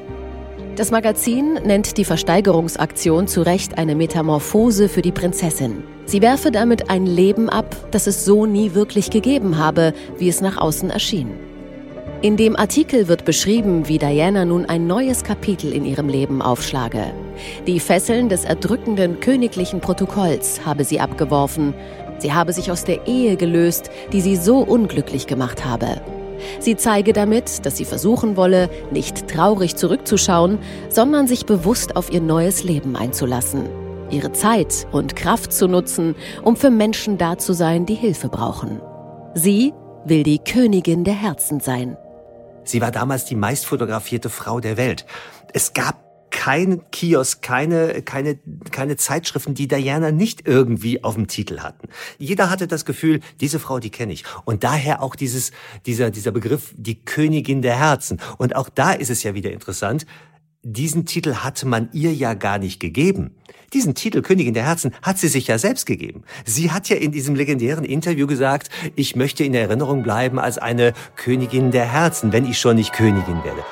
Das 0.76 0.90
Magazin 0.90 1.54
nennt 1.64 1.98
die 1.98 2.04
Versteigerungsaktion 2.04 3.26
zu 3.28 3.42
Recht 3.42 3.78
eine 3.78 3.94
Metamorphose 3.94 4.88
für 4.88 5.02
die 5.02 5.12
Prinzessin. 5.12 5.84
Sie 6.06 6.22
werfe 6.22 6.50
damit 6.50 6.90
ein 6.90 7.06
Leben 7.06 7.48
ab, 7.48 7.76
das 7.90 8.06
es 8.06 8.24
so 8.24 8.46
nie 8.46 8.74
wirklich 8.74 9.10
gegeben 9.10 9.58
habe, 9.58 9.94
wie 10.18 10.28
es 10.28 10.40
nach 10.40 10.56
außen 10.56 10.90
erschien. 10.90 11.51
In 12.22 12.36
dem 12.36 12.54
Artikel 12.54 13.08
wird 13.08 13.24
beschrieben, 13.24 13.88
wie 13.88 13.98
Diana 13.98 14.44
nun 14.44 14.64
ein 14.66 14.86
neues 14.86 15.24
Kapitel 15.24 15.72
in 15.72 15.84
ihrem 15.84 16.08
Leben 16.08 16.40
aufschlage. 16.40 17.12
Die 17.66 17.80
Fesseln 17.80 18.28
des 18.28 18.44
erdrückenden 18.44 19.18
königlichen 19.18 19.80
Protokolls 19.80 20.64
habe 20.64 20.84
sie 20.84 21.00
abgeworfen. 21.00 21.74
Sie 22.18 22.32
habe 22.32 22.52
sich 22.52 22.70
aus 22.70 22.84
der 22.84 23.08
Ehe 23.08 23.36
gelöst, 23.36 23.90
die 24.12 24.20
sie 24.20 24.36
so 24.36 24.58
unglücklich 24.58 25.26
gemacht 25.26 25.64
habe. 25.64 26.00
Sie 26.60 26.76
zeige 26.76 27.12
damit, 27.12 27.66
dass 27.66 27.76
sie 27.76 27.84
versuchen 27.84 28.36
wolle, 28.36 28.70
nicht 28.92 29.26
traurig 29.26 29.74
zurückzuschauen, 29.74 30.60
sondern 30.90 31.26
sich 31.26 31.44
bewusst 31.44 31.96
auf 31.96 32.12
ihr 32.12 32.20
neues 32.20 32.62
Leben 32.62 32.94
einzulassen. 32.94 33.68
Ihre 34.12 34.30
Zeit 34.30 34.86
und 34.92 35.16
Kraft 35.16 35.52
zu 35.52 35.66
nutzen, 35.66 36.14
um 36.44 36.54
für 36.54 36.70
Menschen 36.70 37.18
da 37.18 37.36
zu 37.36 37.52
sein, 37.52 37.84
die 37.84 37.96
Hilfe 37.96 38.28
brauchen. 38.28 38.80
Sie 39.34 39.72
will 40.04 40.22
die 40.22 40.38
Königin 40.38 41.02
der 41.02 41.14
Herzen 41.14 41.58
sein. 41.58 41.96
Sie 42.64 42.80
war 42.80 42.90
damals 42.90 43.24
die 43.24 43.36
meistfotografierte 43.36 44.30
Frau 44.30 44.60
der 44.60 44.76
Welt. 44.76 45.06
Es 45.52 45.72
gab 45.72 46.02
keinen 46.32 46.90
Kiosk, 46.90 47.42
keine, 47.42 48.02
keine, 48.02 48.38
keine 48.70 48.96
Zeitschriften, 48.96 49.54
die 49.54 49.68
Diana 49.68 50.10
nicht 50.10 50.48
irgendwie 50.48 51.04
auf 51.04 51.14
dem 51.14 51.28
Titel 51.28 51.60
hatten. 51.60 51.88
Jeder 52.18 52.50
hatte 52.50 52.66
das 52.66 52.84
Gefühl, 52.84 53.20
diese 53.40 53.60
Frau, 53.60 53.78
die 53.78 53.90
kenne 53.90 54.12
ich. 54.12 54.24
Und 54.44 54.64
daher 54.64 55.02
auch 55.02 55.14
dieses, 55.14 55.52
dieser, 55.86 56.10
dieser 56.10 56.32
Begriff, 56.32 56.74
die 56.76 57.04
Königin 57.04 57.62
der 57.62 57.78
Herzen. 57.78 58.18
Und 58.38 58.56
auch 58.56 58.70
da 58.70 58.92
ist 58.92 59.10
es 59.10 59.22
ja 59.22 59.34
wieder 59.34 59.52
interessant, 59.52 60.06
diesen 60.64 61.06
Titel 61.06 61.36
hatte 61.36 61.66
man 61.66 61.88
ihr 61.92 62.14
ja 62.14 62.34
gar 62.34 62.58
nicht 62.58 62.78
gegeben. 62.78 63.34
Diesen 63.72 63.94
Titel 63.94 64.22
Königin 64.22 64.54
der 64.54 64.64
Herzen 64.64 64.94
hat 65.02 65.18
sie 65.18 65.28
sich 65.28 65.48
ja 65.48 65.58
selbst 65.58 65.86
gegeben. 65.86 66.22
Sie 66.44 66.70
hat 66.70 66.88
ja 66.88 66.96
in 66.96 67.10
diesem 67.10 67.34
legendären 67.34 67.84
Interview 67.84 68.26
gesagt, 68.26 68.68
ich 68.94 69.16
möchte 69.16 69.44
in 69.44 69.54
Erinnerung 69.54 70.02
bleiben 70.02 70.38
als 70.38 70.58
eine 70.58 70.92
Königin 71.16 71.72
der 71.72 71.90
Herzen, 71.90 72.32
wenn 72.32 72.48
ich 72.48 72.58
schon 72.58 72.76
nicht 72.76 72.92
Königin 72.92 73.42
werde. 73.42 73.64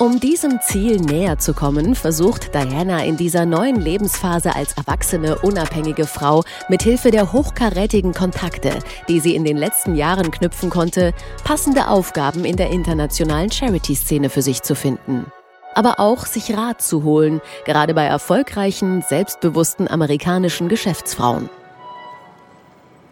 Um 0.00 0.20
diesem 0.20 0.60
Ziel 0.60 1.00
näher 1.00 1.38
zu 1.38 1.54
kommen, 1.54 1.96
versucht 1.96 2.54
Diana 2.54 3.04
in 3.04 3.16
dieser 3.16 3.44
neuen 3.46 3.80
Lebensphase 3.80 4.54
als 4.54 4.74
erwachsene, 4.74 5.38
unabhängige 5.40 6.06
Frau 6.06 6.44
mit 6.68 6.82
Hilfe 6.82 7.10
der 7.10 7.32
hochkarätigen 7.32 8.14
Kontakte, 8.14 8.78
die 9.08 9.18
sie 9.18 9.34
in 9.34 9.44
den 9.44 9.56
letzten 9.56 9.96
Jahren 9.96 10.30
knüpfen 10.30 10.70
konnte, 10.70 11.14
passende 11.42 11.88
Aufgaben 11.88 12.44
in 12.44 12.54
der 12.54 12.70
internationalen 12.70 13.50
Charity-Szene 13.50 14.30
für 14.30 14.42
sich 14.42 14.62
zu 14.62 14.76
finden. 14.76 15.26
Aber 15.74 15.98
auch 15.98 16.26
sich 16.26 16.56
Rat 16.56 16.80
zu 16.80 17.02
holen, 17.02 17.40
gerade 17.64 17.92
bei 17.92 18.04
erfolgreichen, 18.04 19.02
selbstbewussten 19.02 19.88
amerikanischen 19.88 20.68
Geschäftsfrauen. 20.68 21.50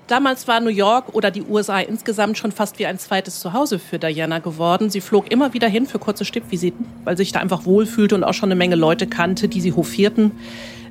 Damals 0.06 0.46
war 0.46 0.60
New 0.60 0.70
York 0.70 1.14
oder 1.14 1.32
die 1.32 1.42
USA 1.42 1.80
insgesamt 1.80 2.38
schon 2.38 2.52
fast 2.52 2.78
wie 2.78 2.86
ein 2.86 2.98
zweites 2.98 3.40
Zuhause 3.40 3.80
für 3.80 3.98
Diana 3.98 4.38
geworden. 4.38 4.88
Sie 4.88 5.00
flog 5.00 5.32
immer 5.32 5.52
wieder 5.52 5.66
hin 5.66 5.86
für 5.86 5.98
kurze 5.98 6.25
Stippvisiten, 6.25 6.86
weil 7.02 7.16
sie 7.16 7.25
sich 7.25 7.32
da 7.32 7.40
einfach 7.40 7.64
wohlfühlte 7.64 8.14
und 8.14 8.22
auch 8.22 8.34
schon 8.34 8.48
eine 8.48 8.54
Menge 8.54 8.76
Leute 8.76 9.08
kannte, 9.08 9.48
die 9.48 9.60
sie 9.60 9.72
hofierten. 9.72 10.30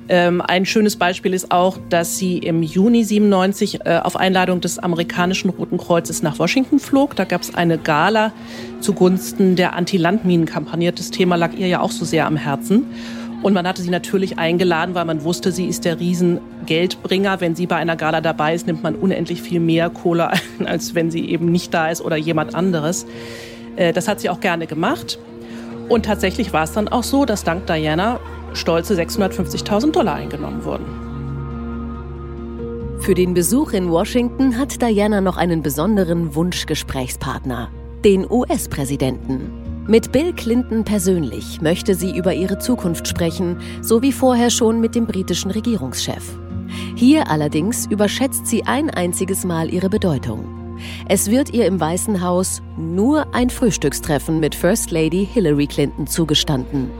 Ähm, 0.08 0.40
ein 0.40 0.66
schönes 0.66 0.96
Beispiel 0.96 1.32
ist 1.32 1.50
auch, 1.50 1.78
dass 1.88 2.18
sie 2.18 2.38
im 2.38 2.62
Juni 2.62 3.04
97 3.04 3.80
äh, 3.86 4.00
auf 4.02 4.16
Einladung 4.16 4.60
des 4.60 4.78
amerikanischen 4.78 5.48
Roten 5.48 5.78
Kreuzes 5.78 6.22
nach 6.22 6.38
Washington 6.38 6.78
flog. 6.78 7.16
Da 7.16 7.24
gab 7.24 7.40
es 7.40 7.54
eine 7.54 7.78
Gala 7.78 8.32
zugunsten 8.80 9.56
der 9.56 9.74
Anti-Landminen-Kampagne. 9.74 10.92
Das 10.92 11.10
Thema 11.10 11.36
lag 11.36 11.54
ihr 11.54 11.66
ja 11.66 11.80
auch 11.80 11.90
so 11.90 12.04
sehr 12.04 12.26
am 12.26 12.36
Herzen. 12.36 12.86
Und 13.42 13.52
man 13.52 13.66
hatte 13.66 13.82
sie 13.82 13.90
natürlich 13.90 14.38
eingeladen, 14.38 14.94
weil 14.94 15.04
man 15.04 15.22
wusste, 15.22 15.52
sie 15.52 15.66
ist 15.66 15.84
der 15.84 16.00
Riesengeldbringer. 16.00 17.40
Wenn 17.40 17.54
sie 17.54 17.66
bei 17.66 17.76
einer 17.76 17.96
Gala 17.96 18.20
dabei 18.20 18.54
ist, 18.54 18.66
nimmt 18.66 18.82
man 18.82 18.94
unendlich 18.94 19.42
viel 19.42 19.60
mehr 19.60 19.90
Kohle 19.90 20.30
ein, 20.58 20.66
als 20.66 20.94
wenn 20.94 21.10
sie 21.10 21.28
eben 21.28 21.52
nicht 21.52 21.72
da 21.72 21.88
ist 21.88 22.00
oder 22.00 22.16
jemand 22.16 22.54
anderes. 22.54 23.06
Äh, 23.76 23.92
das 23.92 24.08
hat 24.08 24.20
sie 24.20 24.30
auch 24.30 24.40
gerne 24.40 24.66
gemacht. 24.66 25.18
Und 25.88 26.06
tatsächlich 26.06 26.52
war 26.52 26.64
es 26.64 26.72
dann 26.72 26.88
auch 26.88 27.04
so, 27.04 27.24
dass 27.24 27.44
dank 27.44 27.66
Diana 27.66 28.18
stolze 28.54 28.94
650.000 28.94 29.92
Dollar 29.92 30.14
eingenommen 30.14 30.64
wurden. 30.64 30.86
Für 33.00 33.14
den 33.14 33.34
Besuch 33.34 33.72
in 33.72 33.90
Washington 33.90 34.58
hat 34.58 34.82
Diana 34.82 35.20
noch 35.20 35.36
einen 35.36 35.62
besonderen 35.62 36.34
Wunschgesprächspartner, 36.34 37.68
den 38.04 38.28
US-Präsidenten. 38.28 39.65
Mit 39.88 40.10
Bill 40.10 40.32
Clinton 40.32 40.82
persönlich 40.82 41.60
möchte 41.60 41.94
sie 41.94 42.16
über 42.16 42.34
ihre 42.34 42.58
Zukunft 42.58 43.06
sprechen, 43.06 43.60
so 43.82 44.02
wie 44.02 44.10
vorher 44.10 44.50
schon 44.50 44.80
mit 44.80 44.96
dem 44.96 45.06
britischen 45.06 45.52
Regierungschef. 45.52 46.36
Hier 46.96 47.30
allerdings 47.30 47.86
überschätzt 47.86 48.48
sie 48.48 48.64
ein 48.64 48.90
einziges 48.90 49.44
Mal 49.44 49.72
ihre 49.72 49.88
Bedeutung. 49.88 50.76
Es 51.08 51.30
wird 51.30 51.54
ihr 51.54 51.66
im 51.66 51.78
Weißen 51.78 52.20
Haus 52.20 52.62
nur 52.76 53.32
ein 53.32 53.48
Frühstückstreffen 53.48 54.40
mit 54.40 54.56
First 54.56 54.90
Lady 54.90 55.24
Hillary 55.32 55.68
Clinton 55.68 56.08
zugestanden. 56.08 56.90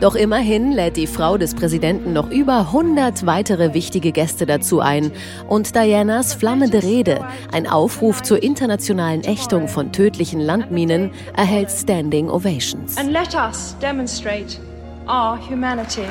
Doch 0.00 0.14
immerhin 0.14 0.72
lädt 0.72 0.96
die 0.96 1.06
Frau 1.06 1.38
des 1.38 1.54
Präsidenten 1.54 2.12
noch 2.12 2.30
über 2.30 2.58
100 2.58 3.26
weitere 3.26 3.74
wichtige 3.74 4.12
Gäste 4.12 4.44
dazu 4.44 4.80
ein 4.80 5.12
und 5.48 5.74
Dianas 5.74 6.34
flammende 6.34 6.82
Rede, 6.82 7.24
ein 7.52 7.66
Aufruf 7.66 8.22
zur 8.22 8.42
internationalen 8.42 9.22
Ächtung 9.24 9.68
von 9.68 9.92
tödlichen 9.92 10.40
Landminen, 10.40 11.10
erhält 11.36 11.70
Standing 11.70 12.28
Ovations. 12.28 12.96
And 12.96 13.12
let 13.12 13.34
us 13.34 13.76
demonstrate 13.80 14.58
our 15.06 15.38
humanity. 15.38 16.06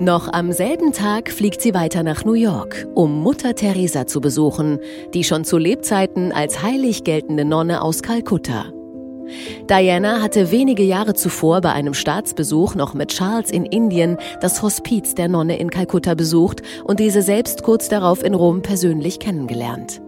Noch 0.00 0.32
am 0.32 0.50
selben 0.50 0.92
Tag 0.92 1.30
fliegt 1.30 1.60
sie 1.60 1.74
weiter 1.74 2.02
nach 2.02 2.24
New 2.24 2.32
York, 2.32 2.86
um 2.94 3.20
Mutter 3.22 3.54
Teresa 3.54 4.06
zu 4.06 4.22
besuchen, 4.22 4.78
die 5.12 5.24
schon 5.24 5.44
zu 5.44 5.58
Lebzeiten 5.58 6.32
als 6.32 6.62
heilig 6.62 7.04
geltende 7.04 7.44
Nonne 7.44 7.82
aus 7.82 8.00
Kalkutta. 8.00 8.72
Diana 9.68 10.22
hatte 10.22 10.50
wenige 10.50 10.84
Jahre 10.84 11.12
zuvor 11.12 11.60
bei 11.60 11.72
einem 11.72 11.92
Staatsbesuch 11.92 12.74
noch 12.76 12.94
mit 12.94 13.10
Charles 13.10 13.50
in 13.50 13.66
Indien 13.66 14.16
das 14.40 14.62
Hospiz 14.62 15.14
der 15.14 15.28
Nonne 15.28 15.58
in 15.58 15.68
Kalkutta 15.68 16.14
besucht 16.14 16.62
und 16.82 16.98
diese 16.98 17.20
selbst 17.20 17.62
kurz 17.62 17.90
darauf 17.90 18.24
in 18.24 18.32
Rom 18.32 18.62
persönlich 18.62 19.18
kennengelernt. 19.18 20.00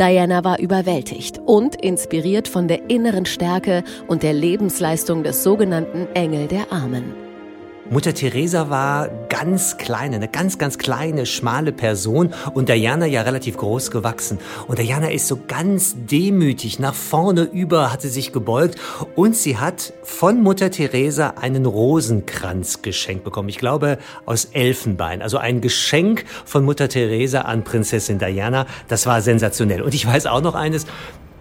Diana 0.00 0.42
war 0.42 0.58
überwältigt 0.58 1.40
und 1.46 1.76
inspiriert 1.76 2.48
von 2.48 2.66
der 2.66 2.90
inneren 2.90 3.24
Stärke 3.24 3.84
und 4.08 4.24
der 4.24 4.32
Lebensleistung 4.32 5.22
des 5.22 5.44
sogenannten 5.44 6.08
Engel 6.14 6.48
der 6.48 6.72
Armen. 6.72 7.27
Mutter 7.90 8.12
Teresa 8.12 8.68
war 8.68 9.08
ganz 9.30 9.78
kleine, 9.78 10.16
eine 10.16 10.28
ganz, 10.28 10.58
ganz 10.58 10.76
kleine, 10.76 11.24
schmale 11.24 11.72
Person 11.72 12.34
und 12.52 12.68
Diana 12.68 13.06
ja 13.06 13.22
relativ 13.22 13.56
groß 13.56 13.90
gewachsen. 13.90 14.38
Und 14.66 14.78
Diana 14.78 15.10
ist 15.10 15.26
so 15.26 15.38
ganz 15.48 15.96
demütig 15.96 16.78
nach 16.78 16.94
vorne 16.94 17.44
über, 17.44 17.90
hat 17.90 18.02
sie 18.02 18.10
sich 18.10 18.30
gebeugt 18.32 18.78
und 19.16 19.34
sie 19.34 19.56
hat 19.56 19.94
von 20.02 20.42
Mutter 20.42 20.70
Teresa 20.70 21.34
einen 21.40 21.64
Rosenkranz 21.64 22.82
geschenkt 22.82 23.24
bekommen. 23.24 23.48
Ich 23.48 23.58
glaube 23.58 23.96
aus 24.26 24.44
Elfenbein. 24.52 25.22
Also 25.22 25.38
ein 25.38 25.62
Geschenk 25.62 26.26
von 26.44 26.66
Mutter 26.66 26.90
Teresa 26.90 27.42
an 27.42 27.64
Prinzessin 27.64 28.18
Diana. 28.18 28.66
Das 28.88 29.06
war 29.06 29.22
sensationell. 29.22 29.80
Und 29.80 29.94
ich 29.94 30.06
weiß 30.06 30.26
auch 30.26 30.42
noch 30.42 30.54
eines, 30.54 30.84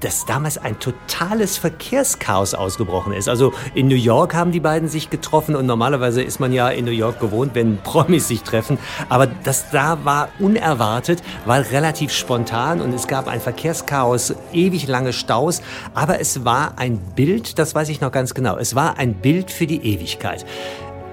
dass 0.01 0.25
damals 0.25 0.57
ein 0.57 0.79
totales 0.79 1.57
Verkehrschaos 1.57 2.53
ausgebrochen 2.53 3.13
ist. 3.13 3.29
Also 3.29 3.53
in 3.73 3.87
New 3.87 3.95
York 3.95 4.33
haben 4.33 4.51
die 4.51 4.59
beiden 4.59 4.87
sich 4.87 5.09
getroffen 5.09 5.55
und 5.55 5.65
normalerweise 5.65 6.21
ist 6.21 6.39
man 6.39 6.53
ja 6.53 6.69
in 6.69 6.85
New 6.85 6.91
York 6.91 7.19
gewohnt, 7.19 7.55
wenn 7.55 7.77
Promis 7.77 8.27
sich 8.27 8.43
treffen. 8.43 8.77
Aber 9.09 9.27
das 9.27 9.69
da 9.71 10.05
war 10.05 10.29
unerwartet, 10.39 11.21
war 11.45 11.59
relativ 11.71 12.11
spontan 12.11 12.81
und 12.81 12.93
es 12.93 13.07
gab 13.07 13.27
ein 13.27 13.41
Verkehrschaos, 13.41 14.33
ewig 14.53 14.87
lange 14.87 15.13
Staus. 15.13 15.61
Aber 15.93 16.19
es 16.19 16.45
war 16.45 16.73
ein 16.77 16.97
Bild, 17.15 17.59
das 17.59 17.75
weiß 17.75 17.89
ich 17.89 18.01
noch 18.01 18.11
ganz 18.11 18.33
genau, 18.33 18.57
es 18.57 18.75
war 18.75 18.97
ein 18.97 19.15
Bild 19.15 19.51
für 19.51 19.67
die 19.67 19.93
Ewigkeit. 19.93 20.45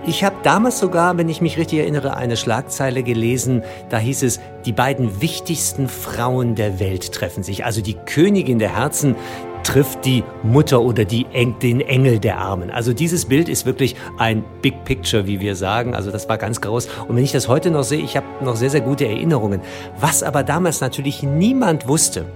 Ich 0.07 0.23
habe 0.23 0.37
damals 0.43 0.81
sogar, 0.81 1.17
wenn 1.17 1.31
ich 1.31 1.41
mich 1.41 1.57
richtig 1.57 1.79
erinnere, 1.79 2.15
eine 2.15 2.37
Schlagzeile 2.37 3.03
gelesen, 3.03 3.63
da 3.89 3.97
hieß 3.97 4.23
es, 4.25 4.39
die 4.67 4.73
beiden 4.73 5.23
wichtigsten 5.23 5.89
Frauen 5.89 6.55
der 6.55 6.79
Welt 6.79 7.11
treffen 7.11 7.43
sich. 7.43 7.65
Also 7.65 7.81
die 7.81 7.95
Königin 7.95 8.59
der 8.59 8.77
Herzen 8.77 9.17
trifft 9.63 10.05
die 10.05 10.23
Mutter 10.43 10.83
oder 10.83 11.07
die, 11.07 11.25
den 11.63 11.81
Engel 11.81 12.19
der 12.19 12.37
Armen. 12.37 12.71
Also 12.71 12.93
dieses 12.93 13.25
Bild 13.25 13.49
ist 13.49 13.65
wirklich 13.65 13.97
ein 14.19 14.45
Big 14.61 14.85
Picture, 14.85 15.27
wie 15.27 15.41
wir 15.41 15.57
sagen. 15.57 15.95
Also 15.95 16.11
das 16.11 16.29
war 16.29 16.37
ganz 16.37 16.61
groß. 16.61 16.87
Und 17.09 17.17
wenn 17.17 17.25
ich 17.25 17.33
das 17.33 17.49
heute 17.49 17.71
noch 17.71 17.85
sehe, 17.85 18.03
ich 18.03 18.15
habe 18.15 18.27
noch 18.43 18.57
sehr, 18.57 18.69
sehr 18.69 18.83
gute 18.83 19.07
Erinnerungen. 19.07 19.63
Was 19.99 20.23
aber 20.23 20.43
damals 20.43 20.83
natürlich 20.83 21.23
niemand 21.23 21.89
wusste, 21.89 22.27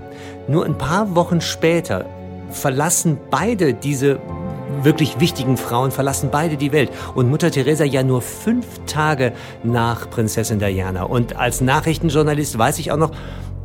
nur 0.48 0.64
ein 0.64 0.78
paar 0.78 1.14
Wochen 1.14 1.42
später 1.42 2.06
verlassen 2.50 3.18
beide 3.30 3.74
diese 3.74 4.20
wirklich 4.82 5.20
wichtigen 5.20 5.56
Frauen 5.56 5.90
verlassen 5.90 6.30
beide 6.30 6.56
die 6.56 6.72
Welt. 6.72 6.90
Und 7.14 7.30
Mutter 7.30 7.50
Teresa 7.50 7.84
ja 7.84 8.02
nur 8.02 8.22
fünf 8.22 8.66
Tage 8.86 9.32
nach 9.64 10.08
Prinzessin 10.10 10.58
Diana. 10.58 11.04
Und 11.04 11.36
als 11.36 11.60
Nachrichtenjournalist 11.60 12.58
weiß 12.58 12.78
ich 12.78 12.92
auch 12.92 12.96
noch, 12.96 13.12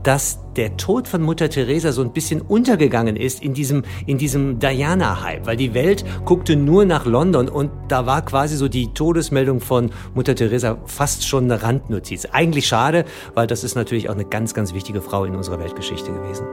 dass 0.04 0.40
der 0.56 0.78
Tod 0.78 1.08
von 1.08 1.22
Mutter 1.22 1.50
Teresa 1.50 1.92
so 1.92 2.02
ein 2.02 2.12
bisschen 2.12 2.42
untergegangen 2.42 3.16
ist 3.16 3.42
in 3.42 3.54
diesem, 3.54 3.84
in 4.06 4.18
diesem 4.18 4.60
Diana-Hype, 4.60 5.46
weil 5.46 5.58
die 5.58 5.74
Welt 5.74 6.04
guckte 6.26 6.56
nur 6.56 6.86
nach 6.86 7.06
London 7.06 7.50
und 7.50 7.72
da 7.88 8.06
war 8.06 8.24
quasi 8.24 8.58
so 8.58 8.68
die 8.68 8.94
Todesmeldung 8.94 9.62
von 9.62 9.92
Mutter 10.14 10.36
Teresa 10.36 10.78
fast 10.86 11.26
schon 11.26 11.46
eine 11.46 11.64
Randnotiz. 11.64 12.26
Eigentlich 12.32 12.68
schade, 12.68 13.06
weil 13.34 13.48
das 13.48 13.64
ist 13.64 13.76
natürlich 13.76 14.10
auch 14.10 14.16
eine 14.16 14.26
ganz, 14.26 14.54
ganz 14.54 14.74
wichtige 14.74 15.02
Frau 15.02 15.26
in 15.26 15.36
unserer 15.36 15.60
Weltgeschichte 15.60 16.12
gewesen. 16.12 16.46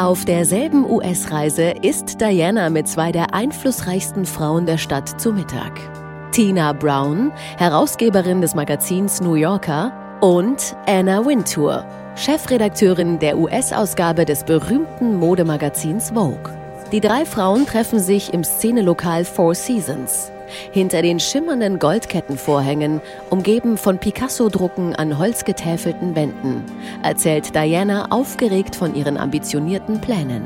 Auf 0.00 0.24
derselben 0.24 0.90
US-Reise 0.90 1.74
isst 1.82 2.22
Diana 2.22 2.70
mit 2.70 2.88
zwei 2.88 3.12
der 3.12 3.34
einflussreichsten 3.34 4.24
Frauen 4.24 4.64
der 4.64 4.78
Stadt 4.78 5.20
zu 5.20 5.30
Mittag. 5.30 5.78
Tina 6.32 6.72
Brown, 6.72 7.30
Herausgeberin 7.58 8.40
des 8.40 8.54
Magazins 8.54 9.20
New 9.20 9.34
Yorker, 9.34 9.92
und 10.22 10.74
Anna 10.86 11.26
Wintour, 11.26 11.84
Chefredakteurin 12.16 13.18
der 13.18 13.36
US-Ausgabe 13.36 14.24
des 14.24 14.42
berühmten 14.44 15.16
Modemagazins 15.16 16.12
Vogue. 16.12 16.50
Die 16.92 17.00
drei 17.00 17.26
Frauen 17.26 17.66
treffen 17.66 18.00
sich 18.00 18.32
im 18.32 18.42
Szenelokal 18.42 19.26
Four 19.26 19.54
Seasons. 19.54 20.32
Hinter 20.72 21.02
den 21.02 21.20
schimmernden 21.20 21.78
Goldkettenvorhängen, 21.78 23.00
umgeben 23.30 23.76
von 23.76 23.98
Picasso-Drucken 23.98 24.94
an 24.94 25.18
holzgetäfelten 25.18 26.14
Wänden, 26.14 26.64
erzählt 27.02 27.54
Diana 27.54 28.10
aufgeregt 28.10 28.76
von 28.76 28.94
ihren 28.94 29.16
ambitionierten 29.16 30.00
Plänen. 30.00 30.42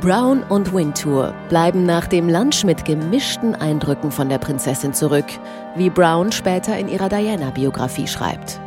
Brown 0.00 0.42
und 0.44 0.72
Wintour 0.74 1.34
bleiben 1.50 1.84
nach 1.84 2.06
dem 2.06 2.30
Lunch 2.30 2.64
mit 2.64 2.86
gemischten 2.86 3.54
Eindrücken 3.54 4.10
von 4.10 4.30
der 4.30 4.38
Prinzessin 4.38 4.94
zurück, 4.94 5.26
wie 5.76 5.90
Brown 5.90 6.32
später 6.32 6.78
in 6.78 6.88
ihrer 6.88 7.10
Diana-Biografie 7.10 8.06
schreibt. 8.06 8.58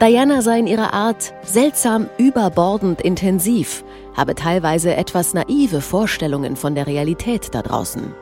Diana 0.00 0.40
sei 0.42 0.60
in 0.60 0.68
ihrer 0.68 0.94
Art 0.94 1.34
seltsam 1.42 2.08
überbordend 2.18 3.00
intensiv, 3.00 3.82
habe 4.16 4.36
teilweise 4.36 4.94
etwas 4.94 5.34
naive 5.34 5.80
Vorstellungen 5.80 6.54
von 6.54 6.76
der 6.76 6.86
Realität 6.86 7.52
da 7.52 7.62
draußen. 7.62 8.14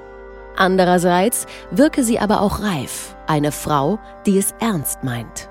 Andererseits 0.56 1.46
wirke 1.70 2.02
sie 2.02 2.18
aber 2.18 2.40
auch 2.40 2.60
reif, 2.62 3.16
eine 3.26 3.52
Frau, 3.52 3.98
die 4.24 4.38
es 4.38 4.54
ernst 4.60 5.04
meint. 5.04 5.48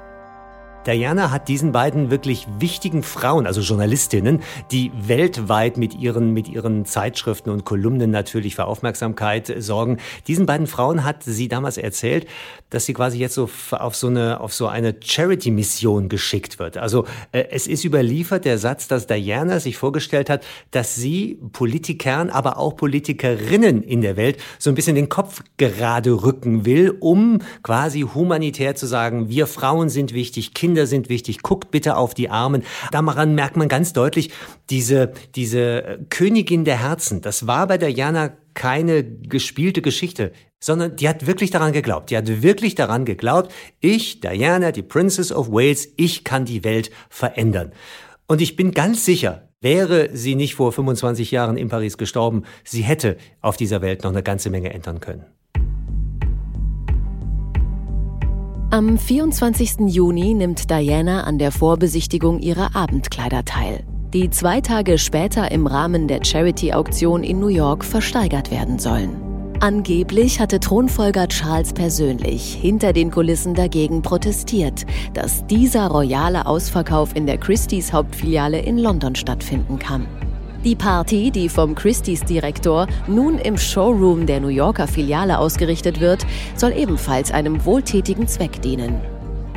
Diana 0.86 1.32
hat 1.32 1.48
diesen 1.48 1.72
beiden 1.72 2.12
wirklich 2.12 2.48
wichtigen 2.60 3.02
Frauen, 3.02 3.48
also 3.48 3.62
Journalistinnen, 3.62 4.42
die 4.72 4.92
weltweit 4.96 5.78
mit 5.78 5.96
ihren, 5.96 6.32
mit 6.32 6.48
ihren 6.48 6.86
Zeitschriften 6.86 7.50
und 7.50 7.66
Kolumnen 7.66 8.12
natürlich 8.12 8.56
für 8.56 8.66
Aufmerksamkeit 8.66 9.52
sorgen. 9.58 9.98
Diesen 10.28 10.46
beiden 10.46 10.68
Frauen 10.68 11.04
hat 11.04 11.24
sie 11.24 11.48
damals 11.48 11.78
erzählt, 11.78 12.28
dass 12.70 12.86
sie 12.86 12.94
quasi 12.94 13.18
jetzt 13.18 13.34
so 13.34 13.50
auf 13.72 13.96
so 13.96 14.08
eine, 14.08 14.40
auf 14.42 14.54
so 14.54 14.68
eine 14.68 14.96
Charity-Mission 15.00 16.10
geschickt 16.10 16.60
wird. 16.60 16.78
Also 16.78 17.06
äh, 17.32 17.46
es 17.50 17.68
ist 17.68 17.84
überliefert 17.84 18.46
der 18.46 18.58
Satz, 18.58 18.88
dass 18.88 19.08
Diana 19.08 19.60
sich 19.60 19.78
vorgestellt 19.78 20.30
hat, 20.30 20.44
dass 20.72 20.96
sie 20.96 21.40
Politikern, 21.52 22.30
aber 22.30 22.58
auch 22.58 22.76
Politikerinnen 22.76 23.82
in 23.82 24.02
der 24.02 24.18
Welt 24.18 24.38
so 24.60 24.70
ein 24.70 24.76
bisschen 24.76 24.96
den 24.96 25.10
Kopf 25.10 25.42
gerade 25.58 26.24
rücken 26.24 26.66
will, 26.66 26.96
um 27.00 27.40
quasi 27.64 28.02
humanitär 28.02 28.76
zu 28.76 28.86
sagen, 28.86 29.30
wir 29.30 29.48
Frauen 29.48 29.90
sind 29.90 30.14
wichtig, 30.14 30.54
Kinder 30.54 30.75
Kinder 30.76 30.88
sind 30.88 31.08
wichtig, 31.08 31.42
guckt 31.42 31.72
bitte 31.72 31.96
auf 31.96 32.14
die 32.14 32.30
Armen. 32.30 32.62
Daran 32.92 33.34
merkt 33.34 33.56
man 33.56 33.70
ganz 33.70 33.94
deutlich, 33.94 34.32
diese, 34.70 35.14
diese 35.34 36.06
Königin 36.10 36.66
der 36.66 36.82
Herzen, 36.82 37.22
das 37.22 37.48
war 37.48 37.68
bei 37.68 37.78
Diana 37.78 38.36
keine 38.56 39.06
gespielte 39.06 39.82
Geschichte, 39.82 40.34
sondern 40.60 40.98
die 40.98 41.08
hat 41.08 41.28
wirklich 41.28 41.50
daran 41.50 41.72
geglaubt. 41.72 42.10
Die 42.10 42.18
hat 42.18 42.42
wirklich 42.42 42.76
daran 42.76 43.06
geglaubt, 43.06 43.54
ich, 43.80 44.20
Diana, 44.20 44.74
die 44.74 44.82
Princess 44.82 45.32
of 45.32 45.50
Wales, 45.50 45.88
ich 45.96 46.26
kann 46.26 46.44
die 46.44 46.66
Welt 46.66 46.92
verändern. 47.10 47.72
Und 48.28 48.42
ich 48.42 48.58
bin 48.58 48.72
ganz 48.72 49.06
sicher, 49.06 49.48
wäre 49.62 50.10
sie 50.12 50.36
nicht 50.36 50.56
vor 50.56 50.74
25 50.74 51.32
Jahren 51.32 51.56
in 51.56 51.70
Paris 51.70 51.98
gestorben, 51.98 52.44
sie 52.66 52.82
hätte 52.82 53.16
auf 53.40 53.56
dieser 53.56 53.82
Welt 53.82 54.04
noch 54.04 54.12
eine 54.12 54.24
ganze 54.24 54.50
Menge 54.50 54.74
ändern 54.74 55.00
können. 55.00 55.24
Am 58.76 58.98
24. 58.98 59.88
Juni 59.88 60.34
nimmt 60.34 60.70
Diana 60.70 61.24
an 61.24 61.38
der 61.38 61.54
Vorbesichtigung 61.54 62.42
ihrer 62.42 62.76
Abendkleider 62.76 63.46
teil, 63.46 63.86
die 64.14 64.30
zwei 64.32 64.60
Tage 64.60 64.98
später 64.98 65.50
im 65.50 65.66
Rahmen 65.66 66.10
der 66.10 66.26
Charity-Auktion 66.26 67.24
in 67.24 67.40
New 67.40 67.48
York 67.48 67.86
versteigert 67.86 68.52
werden 68.52 68.78
sollen. 68.78 69.16
Angeblich 69.62 70.42
hatte 70.42 70.60
Thronfolger 70.60 71.30
Charles 71.30 71.72
persönlich 71.72 72.54
hinter 72.54 72.92
den 72.92 73.12
Kulissen 73.12 73.54
dagegen 73.54 74.02
protestiert, 74.02 74.86
dass 75.14 75.48
dieser 75.48 75.88
royale 75.88 76.46
Ausverkauf 76.46 77.16
in 77.16 77.28
der 77.28 77.38
Christie's 77.38 77.94
Hauptfiliale 77.94 78.60
in 78.60 78.78
London 78.78 79.16
stattfinden 79.16 79.80
kann. 79.80 80.06
Die 80.66 80.76
Party, 80.76 81.30
die 81.30 81.48
vom 81.48 81.76
Christie's 81.76 82.22
Direktor 82.22 82.88
nun 83.08 83.38
im 83.38 83.56
Showroom 83.56 84.26
der 84.26 84.40
New 84.40 84.48
Yorker 84.48 84.88
Filiale 84.88 85.38
ausgerichtet 85.38 86.00
wird, 86.00 86.26
soll 86.56 86.74
ebenfalls 86.74 87.32
einem 87.32 87.64
wohltätigen 87.66 88.28
Zweck 88.28 88.64
dienen. 88.64 89.00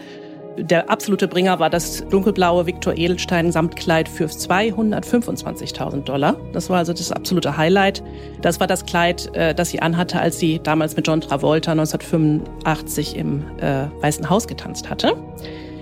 Der 0.62 0.90
absolute 0.90 1.30
Bringer 1.30 1.60
war 1.60 1.70
das 1.70 2.06
dunkelblaue 2.10 2.66
Victor 2.66 2.94
Edelstein 2.98 3.50
Samtkleid 3.50 4.10
für 4.10 4.26
225.000 4.26 6.04
Dollar. 6.04 6.36
Das 6.52 6.70
war 6.70 6.80
also 6.80 6.92
das 6.92 7.14
absolute 7.14 7.56
Highlight. 7.56 8.04
Das 8.42 8.60
war 8.60 8.68
das 8.68 8.86
Kleid, 8.86 9.34
äh, 9.36 9.56
das 9.56 9.70
sie 9.70 9.82
anhatte, 9.82 10.20
als 10.20 10.38
sie 10.38 10.60
damals 10.62 10.98
mit 10.98 11.08
John 11.08 11.22
Travolta 11.22 11.72
1985 11.72 13.16
im 13.16 13.46
äh, 13.60 13.86
Weißen 14.02 14.30
Haus 14.30 14.48
getanzt 14.48 14.90
hatte. 14.90 15.16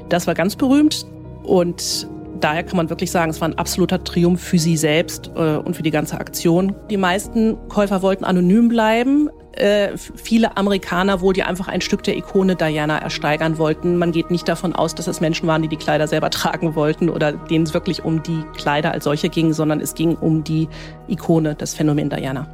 Das 0.10 0.28
war 0.28 0.36
ganz 0.36 0.56
berühmt 0.56 1.08
und 1.44 2.08
daher 2.40 2.64
kann 2.64 2.78
man 2.78 2.92
wirklich 2.92 3.10
sagen, 3.10 3.32
es 3.32 3.42
war 3.42 3.48
ein 3.48 3.58
absoluter 3.58 4.04
Triumph 4.04 4.42
für 4.42 4.60
sie 4.60 4.78
selbst 4.78 5.32
äh, 5.36 5.58
und 5.58 5.76
für 5.76 5.84
die 5.84 5.92
ganze 5.92 6.20
Aktion. 6.20 6.76
Die 6.92 6.98
meisten 6.98 7.58
Käufer 7.68 8.04
wollten 8.04 8.26
anonym 8.26 8.70
bleiben 8.70 9.30
äh, 9.58 9.98
viele 9.98 10.58
Amerikaner 10.58 11.22
wohl, 11.22 11.34
die 11.34 11.44
einfach 11.44 11.68
ein 11.68 11.82
Stück 11.82 12.04
der 12.04 12.18
Ikone 12.18 12.56
Diana 12.56 12.98
ersteigern 12.98 13.58
wollten. 13.58 13.98
Man 13.98 14.12
geht 14.12 14.32
nicht 14.32 14.48
davon 14.48 14.74
aus, 14.74 14.96
dass 14.96 15.08
es 15.08 15.22
Menschen 15.22 15.48
waren, 15.48 15.62
die 15.62 15.68
die 15.68 15.78
Kleider 15.78 16.08
selber 16.08 16.30
tragen 16.32 16.76
wollten 16.76 17.10
oder 17.10 17.32
denen 17.34 17.66
es 17.66 17.74
wirklich 17.74 18.04
um 18.06 18.24
die 18.24 18.44
Kleider 18.56 18.92
als 18.92 19.04
solche 19.04 19.30
ging, 19.30 19.54
sondern 19.54 19.82
es 19.82 19.94
ging 19.96 20.16
um 20.16 20.44
die 20.44 20.68
Ikone, 21.08 21.56
das 21.56 21.74
Phänomen 21.74 22.10
Diana. 22.10 22.48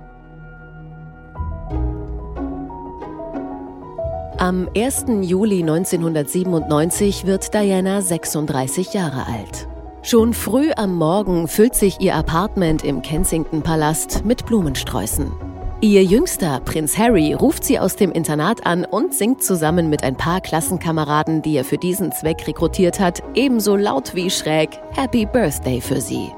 Am 4.37 4.67
1. 4.75 5.05
Juli 5.21 5.61
1997 5.61 7.25
wird 7.25 7.53
Diana 7.53 8.01
36 8.01 8.93
Jahre 8.93 9.25
alt. 9.27 9.67
Schon 10.01 10.33
früh 10.33 10.71
am 10.75 10.95
Morgen 10.95 11.47
füllt 11.47 11.75
sich 11.75 12.01
ihr 12.01 12.13
Apartment 12.13 12.83
im 12.83 13.01
Kensington 13.01 13.61
Palast 13.61 14.25
mit 14.25 14.45
Blumensträußen. 14.45 15.52
Ihr 15.83 16.05
jüngster, 16.05 16.61
Prinz 16.61 16.97
Harry, 16.97 17.33
ruft 17.33 17.65
sie 17.65 17.77
aus 17.77 17.97
dem 17.97 18.13
Internat 18.13 18.65
an 18.65 18.85
und 18.85 19.13
singt 19.13 19.43
zusammen 19.43 19.89
mit 19.89 20.01
ein 20.01 20.15
paar 20.15 20.39
Klassenkameraden, 20.39 21.41
die 21.41 21.57
er 21.57 21.65
für 21.65 21.77
diesen 21.77 22.13
Zweck 22.13 22.47
rekrutiert 22.47 23.01
hat, 23.01 23.21
ebenso 23.35 23.75
laut 23.75 24.15
wie 24.15 24.29
schräg 24.29 24.79
Happy 24.93 25.25
Birthday 25.25 25.81
für 25.81 25.99
sie. 25.99 26.29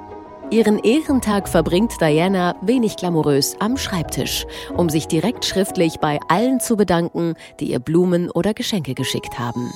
Ihren 0.49 0.79
Ehrentag 0.79 1.47
verbringt 1.47 1.93
Diana 2.01 2.55
wenig 2.63 2.95
glamourös 2.95 3.55
am 3.59 3.77
Schreibtisch, 3.77 4.47
um 4.75 4.89
sich 4.89 5.07
direkt 5.07 5.45
schriftlich 5.45 5.99
bei 5.99 6.19
allen 6.27 6.59
zu 6.59 6.75
bedanken, 6.75 7.35
die 7.59 7.69
ihr 7.69 7.79
Blumen 7.79 8.31
oder 8.31 8.55
Geschenke 8.55 8.95
geschickt 8.95 9.37
haben. 9.37 9.71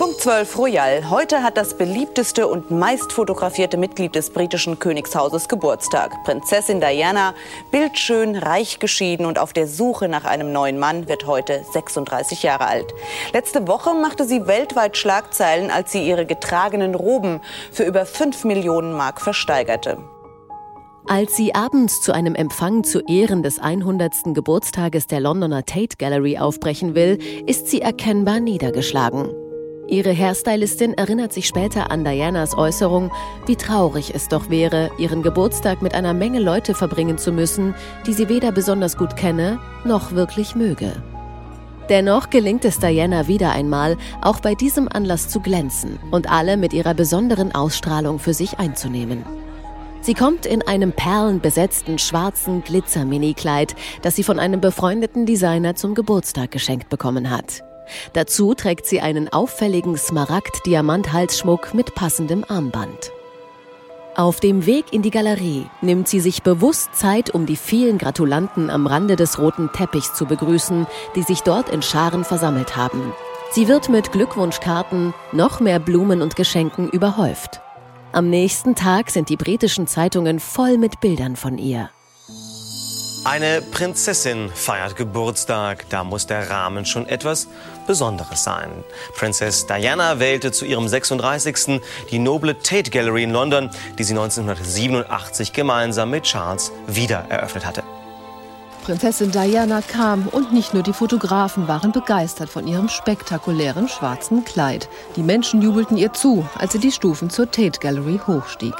Punkt 0.00 0.22
12 0.22 0.56
Royal. 0.56 1.10
Heute 1.10 1.42
hat 1.42 1.58
das 1.58 1.76
beliebteste 1.76 2.48
und 2.48 2.70
meist 2.70 3.12
fotografierte 3.12 3.76
Mitglied 3.76 4.14
des 4.14 4.30
britischen 4.30 4.78
Königshauses 4.78 5.46
Geburtstag. 5.46 6.24
Prinzessin 6.24 6.80
Diana, 6.80 7.34
bildschön, 7.70 8.34
reich 8.34 8.78
geschieden 8.78 9.26
und 9.26 9.38
auf 9.38 9.52
der 9.52 9.66
Suche 9.66 10.08
nach 10.08 10.24
einem 10.24 10.54
neuen 10.54 10.78
Mann, 10.78 11.06
wird 11.06 11.26
heute 11.26 11.62
36 11.74 12.42
Jahre 12.42 12.66
alt. 12.66 12.94
Letzte 13.34 13.68
Woche 13.68 13.92
machte 13.92 14.24
sie 14.24 14.46
weltweit 14.46 14.96
Schlagzeilen, 14.96 15.70
als 15.70 15.92
sie 15.92 16.08
ihre 16.08 16.24
getragenen 16.24 16.94
Roben 16.94 17.42
für 17.70 17.84
über 17.84 18.06
5 18.06 18.44
Millionen 18.44 18.94
Mark 18.94 19.20
versteigerte. 19.20 19.98
Als 21.06 21.36
sie 21.36 21.54
abends 21.54 22.00
zu 22.00 22.12
einem 22.12 22.34
Empfang 22.34 22.84
zu 22.84 23.00
Ehren 23.00 23.42
des 23.42 23.58
100. 23.58 24.32
Geburtstages 24.32 25.08
der 25.08 25.20
Londoner 25.20 25.66
Tate 25.66 25.98
Gallery 25.98 26.38
aufbrechen 26.38 26.94
will, 26.94 27.18
ist 27.46 27.68
sie 27.68 27.82
erkennbar 27.82 28.40
niedergeschlagen. 28.40 29.28
Ihre 29.90 30.16
Hairstylistin 30.16 30.94
erinnert 30.94 31.32
sich 31.32 31.48
später 31.48 31.90
an 31.90 32.04
Dianas 32.04 32.56
Äußerung, 32.56 33.10
wie 33.46 33.56
traurig 33.56 34.14
es 34.14 34.28
doch 34.28 34.48
wäre, 34.48 34.92
ihren 34.98 35.20
Geburtstag 35.20 35.82
mit 35.82 35.94
einer 35.94 36.14
Menge 36.14 36.38
Leute 36.38 36.74
verbringen 36.74 37.18
zu 37.18 37.32
müssen, 37.32 37.74
die 38.06 38.12
sie 38.12 38.28
weder 38.28 38.52
besonders 38.52 38.96
gut 38.96 39.16
kenne, 39.16 39.58
noch 39.84 40.12
wirklich 40.12 40.54
möge. 40.54 40.92
Dennoch 41.88 42.30
gelingt 42.30 42.64
es 42.64 42.78
Diana 42.78 43.26
wieder 43.26 43.50
einmal, 43.50 43.96
auch 44.22 44.38
bei 44.38 44.54
diesem 44.54 44.86
Anlass 44.86 45.28
zu 45.28 45.40
glänzen 45.40 45.98
und 46.12 46.30
alle 46.30 46.56
mit 46.56 46.72
ihrer 46.72 46.94
besonderen 46.94 47.52
Ausstrahlung 47.52 48.20
für 48.20 48.32
sich 48.32 48.60
einzunehmen. 48.60 49.24
Sie 50.02 50.14
kommt 50.14 50.46
in 50.46 50.62
einem 50.62 50.92
perlenbesetzten 50.92 51.98
schwarzen 51.98 52.62
Glitzer-Mini-Kleid, 52.62 53.74
das 54.02 54.14
sie 54.14 54.22
von 54.22 54.38
einem 54.38 54.60
befreundeten 54.60 55.26
Designer 55.26 55.74
zum 55.74 55.96
Geburtstag 55.96 56.52
geschenkt 56.52 56.90
bekommen 56.90 57.28
hat. 57.28 57.64
Dazu 58.12 58.54
trägt 58.54 58.86
sie 58.86 59.00
einen 59.00 59.32
auffälligen 59.32 59.96
Smaragd-Diamant-Halsschmuck 59.96 61.74
mit 61.74 61.94
passendem 61.94 62.44
Armband. 62.48 63.12
Auf 64.16 64.40
dem 64.40 64.66
Weg 64.66 64.92
in 64.92 65.02
die 65.02 65.10
Galerie 65.10 65.66
nimmt 65.80 66.08
sie 66.08 66.20
sich 66.20 66.42
bewusst 66.42 66.94
Zeit, 66.94 67.30
um 67.30 67.46
die 67.46 67.56
vielen 67.56 67.96
Gratulanten 67.96 68.68
am 68.68 68.86
Rande 68.86 69.16
des 69.16 69.38
roten 69.38 69.70
Teppichs 69.72 70.14
zu 70.14 70.26
begrüßen, 70.26 70.86
die 71.14 71.22
sich 71.22 71.42
dort 71.42 71.68
in 71.68 71.80
Scharen 71.80 72.24
versammelt 72.24 72.76
haben. 72.76 73.12
Sie 73.52 73.66
wird 73.66 73.88
mit 73.88 74.12
Glückwunschkarten, 74.12 75.14
noch 75.32 75.60
mehr 75.60 75.78
Blumen 75.78 76.22
und 76.22 76.36
Geschenken 76.36 76.88
überhäuft. 76.88 77.60
Am 78.12 78.28
nächsten 78.28 78.74
Tag 78.74 79.10
sind 79.10 79.28
die 79.28 79.36
britischen 79.36 79.86
Zeitungen 79.86 80.40
voll 80.40 80.78
mit 80.78 81.00
Bildern 81.00 81.36
von 81.36 81.58
ihr. 81.58 81.90
Eine 83.24 83.60
Prinzessin 83.60 84.50
feiert 84.54 84.96
Geburtstag. 84.96 85.84
Da 85.90 86.04
muss 86.04 86.26
der 86.26 86.48
Rahmen 86.48 86.86
schon 86.86 87.06
etwas 87.06 87.48
Besonderes 87.90 88.44
sein. 88.44 88.84
Prinzess 89.16 89.66
Diana 89.66 90.20
wählte 90.20 90.52
zu 90.52 90.64
ihrem 90.64 90.86
36. 90.86 91.80
die 92.12 92.20
noble 92.20 92.56
Tate 92.56 92.88
Gallery 92.88 93.24
in 93.24 93.32
London, 93.32 93.68
die 93.98 94.04
sie 94.04 94.12
1987 94.12 95.52
gemeinsam 95.52 96.10
mit 96.10 96.22
Charles 96.22 96.70
wieder 96.86 97.26
eröffnet 97.28 97.66
hatte. 97.66 97.82
Prinzessin 98.84 99.32
Diana 99.32 99.82
kam 99.82 100.28
und 100.28 100.52
nicht 100.52 100.72
nur 100.72 100.84
die 100.84 100.92
Fotografen 100.92 101.66
waren 101.66 101.90
begeistert 101.90 102.48
von 102.48 102.68
ihrem 102.68 102.88
spektakulären 102.88 103.88
schwarzen 103.88 104.44
Kleid. 104.44 104.88
Die 105.16 105.24
Menschen 105.24 105.60
jubelten 105.60 105.96
ihr 105.96 106.12
zu, 106.12 106.46
als 106.56 106.72
sie 106.72 106.78
die 106.78 106.92
Stufen 106.92 107.28
zur 107.28 107.50
Tate 107.50 107.80
Gallery 107.80 108.20
hochstieg. 108.24 108.74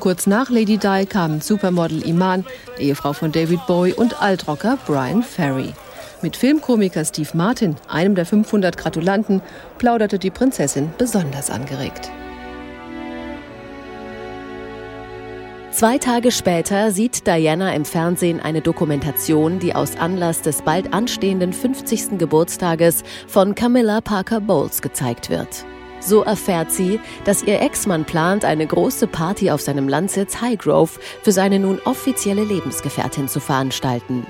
Kurz 0.00 0.26
nach 0.26 0.48
Lady 0.48 0.78
Di 0.78 1.04
kamen 1.04 1.42
Supermodel 1.42 2.02
Iman, 2.06 2.46
Ehefrau 2.78 3.12
von 3.12 3.30
David 3.30 3.66
Bowie 3.66 3.92
und 3.92 4.22
Altrocker 4.22 4.78
Brian 4.86 5.22
Ferry. 5.22 5.74
Mit 6.24 6.38
Filmkomiker 6.38 7.04
Steve 7.04 7.28
Martin, 7.34 7.76
einem 7.86 8.14
der 8.14 8.24
500 8.24 8.78
Gratulanten, 8.78 9.42
plauderte 9.76 10.18
die 10.18 10.30
Prinzessin 10.30 10.90
besonders 10.96 11.50
angeregt. 11.50 12.10
Zwei 15.70 15.98
Tage 15.98 16.30
später 16.32 16.92
sieht 16.92 17.26
Diana 17.26 17.74
im 17.74 17.84
Fernsehen 17.84 18.40
eine 18.40 18.62
Dokumentation, 18.62 19.58
die 19.58 19.74
aus 19.74 19.98
Anlass 19.98 20.40
des 20.40 20.62
bald 20.62 20.94
anstehenden 20.94 21.52
50. 21.52 22.16
Geburtstages 22.16 23.02
von 23.28 23.54
Camilla 23.54 24.00
Parker 24.00 24.40
Bowles 24.40 24.80
gezeigt 24.80 25.28
wird. 25.28 25.66
So 26.00 26.22
erfährt 26.22 26.72
sie, 26.72 27.00
dass 27.26 27.42
ihr 27.42 27.60
Ex-Mann 27.60 28.06
plant, 28.06 28.46
eine 28.46 28.66
große 28.66 29.08
Party 29.08 29.50
auf 29.50 29.60
seinem 29.60 29.90
Landsitz 29.90 30.40
Highgrove 30.40 30.98
für 31.22 31.32
seine 31.32 31.58
nun 31.58 31.80
offizielle 31.84 32.44
Lebensgefährtin 32.44 33.28
zu 33.28 33.40
veranstalten. 33.40 34.26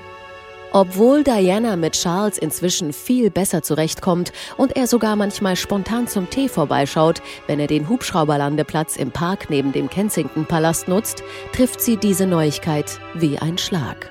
Obwohl 0.74 1.22
Diana 1.22 1.76
mit 1.76 1.92
Charles 1.92 2.36
inzwischen 2.36 2.92
viel 2.92 3.30
besser 3.30 3.62
zurechtkommt 3.62 4.32
und 4.56 4.76
er 4.76 4.88
sogar 4.88 5.14
manchmal 5.14 5.54
spontan 5.54 6.08
zum 6.08 6.28
Tee 6.30 6.48
vorbeischaut, 6.48 7.22
wenn 7.46 7.60
er 7.60 7.68
den 7.68 7.88
Hubschrauberlandeplatz 7.88 8.96
im 8.96 9.12
Park 9.12 9.50
neben 9.50 9.70
dem 9.70 9.88
Kensington-Palast 9.88 10.88
nutzt, 10.88 11.22
trifft 11.52 11.80
sie 11.80 11.96
diese 11.96 12.26
Neuigkeit 12.26 12.98
wie 13.14 13.38
ein 13.38 13.56
Schlag. 13.56 14.10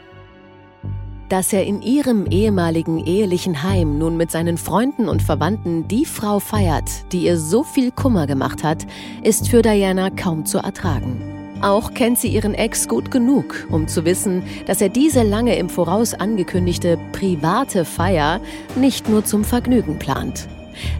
Dass 1.28 1.52
er 1.52 1.66
in 1.66 1.82
ihrem 1.82 2.28
ehemaligen 2.28 3.06
ehelichen 3.06 3.62
Heim 3.62 3.98
nun 3.98 4.16
mit 4.16 4.32
seinen 4.32 4.58
Freunden 4.58 5.10
und 5.10 5.22
Verwandten 5.22 5.90
die 5.90 6.06
Frau 6.06 6.40
feiert, 6.40 7.12
die 7.12 7.26
ihr 7.26 7.38
so 7.38 7.64
viel 7.64 7.92
Kummer 7.92 8.26
gemacht 8.26 8.64
hat, 8.64 8.86
ist 9.22 9.50
für 9.50 9.64
Diana 9.64 10.10
kaum 10.12 10.46
zu 10.46 10.60
ertragen. 10.60 11.33
Auch 11.64 11.94
kennt 11.94 12.20
sie 12.20 12.28
ihren 12.28 12.56
Ex 12.56 12.90
gut 12.90 13.10
genug, 13.10 13.68
um 13.70 13.88
zu 13.88 14.04
wissen, 14.04 14.44
dass 14.66 14.82
er 14.82 14.90
diese 14.90 15.24
lange 15.24 15.56
im 15.56 15.70
Voraus 15.70 16.14
angekündigte 16.14 17.00
private 17.14 17.86
Feier 17.86 18.42
nicht 18.76 19.08
nur 19.08 19.24
zum 19.24 19.46
Vergnügen 19.46 19.98
plant. 19.98 20.50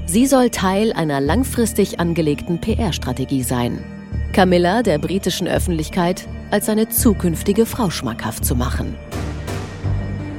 Sie 0.06 0.26
soll 0.26 0.52
Teil 0.52 0.94
einer 0.94 1.20
langfristig 1.20 2.00
angelegten 2.00 2.62
PR-Strategie 2.62 3.44
sein. 3.44 3.84
Camilla 4.32 4.84
der 4.84 5.00
britischen 5.00 5.50
Öffentlichkeit 5.50 6.30
als 6.50 6.68
seine 6.68 6.88
zukünftige 6.88 7.66
Frau 7.66 7.90
schmackhaft 7.90 8.46
zu 8.46 8.56
machen. 8.56 8.96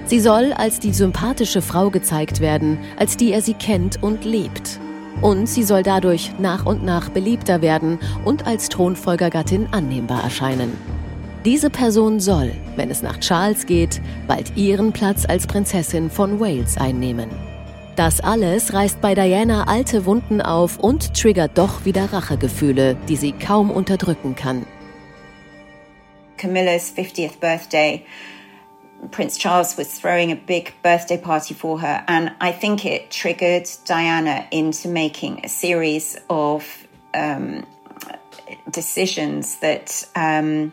Sie 0.07 0.21
soll 0.21 0.55
als 0.55 0.79
die 0.79 0.95
sympathische 0.95 1.61
Frau 1.61 1.91
gezeigt 1.91 2.41
werden, 2.41 2.79
als 2.97 3.19
die 3.19 3.31
er 3.31 3.43
sie 3.43 3.55
kennt 3.55 4.03
und 4.03 4.25
liebt. 4.25 4.81
Und 5.21 5.49
sie 5.49 5.63
soll 5.63 5.83
dadurch 5.83 6.33
nach 6.39 6.67
und 6.67 6.85
nach 6.85 7.09
beliebter 7.09 7.63
werden 7.63 7.99
und 8.25 8.47
als 8.47 8.69
Thronfolgergattin 8.69 9.69
annehmbar 9.73 10.23
erscheinen. 10.25 10.73
Diese 11.45 11.69
Person 11.69 12.21
soll, 12.21 12.53
wenn 12.77 12.91
es 12.91 13.03
nach 13.03 13.21
Charles 13.21 13.67
geht, 13.67 14.01
bald 14.27 14.57
ihren 14.57 14.93
Platz 14.93 15.27
als 15.27 15.47
Prinzessin 15.47 16.11
von 16.11 16.41
Wales 16.41 16.79
einnehmen. 16.79 17.29
Das 17.97 18.21
alles 18.21 18.73
reißt 18.73 19.01
bei 19.01 19.15
Diana 19.15 19.65
alte 19.69 20.05
Wunden 20.05 20.41
auf 20.41 20.79
und 20.79 21.15
triggert 21.15 21.57
doch 21.57 21.85
wieder 21.85 22.13
Rachegefühle, 22.13 22.97
die 23.09 23.17
sie 23.17 23.33
kaum 23.33 23.71
unterdrücken 23.71 24.35
kann. 24.35 24.67
Camilla's 26.37 26.93
50th 26.97 27.39
birthday 27.39 28.03
Prince 29.11 29.37
Charles 29.37 29.77
was 29.77 29.93
throwing 29.99 30.33
a 30.33 30.37
big 30.37 30.75
birthday 30.83 31.19
party 31.19 31.55
for 31.55 31.81
her, 31.81 32.05
and 32.09 32.33
I 32.41 32.53
think 32.53 32.85
it 32.85 33.11
triggered 33.11 33.69
Diana 33.85 34.47
into 34.51 34.89
making 34.89 35.45
a 35.45 35.49
series 35.49 36.17
of 36.29 36.87
um, 37.13 37.67
decisions 38.71 39.57
that 39.61 40.07
um, 40.17 40.73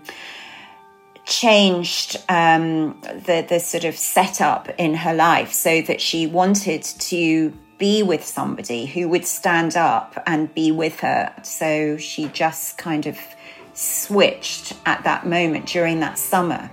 changed 1.25 2.17
um, 2.29 2.99
the 3.01 3.45
the 3.47 3.59
sort 3.59 3.83
of 3.83 3.95
setup 3.95 4.69
in 4.77 4.93
her 4.95 5.13
life, 5.13 5.53
so 5.53 5.81
that 5.83 6.01
she 6.01 6.27
wanted 6.27 6.83
to 6.83 7.53
be 7.77 8.03
with 8.03 8.23
somebody 8.23 8.85
who 8.85 9.09
would 9.09 9.25
stand 9.25 9.75
up 9.75 10.21
and 10.27 10.53
be 10.53 10.71
with 10.71 10.99
her. 10.99 11.33
So 11.43 11.97
she 11.97 12.27
just 12.27 12.77
kind 12.77 13.07
of 13.07 13.17
switched 13.73 14.73
at 14.85 15.03
that 15.03 15.25
moment 15.25 15.65
during 15.65 15.99
that 16.01 16.17
summer. 16.17 16.69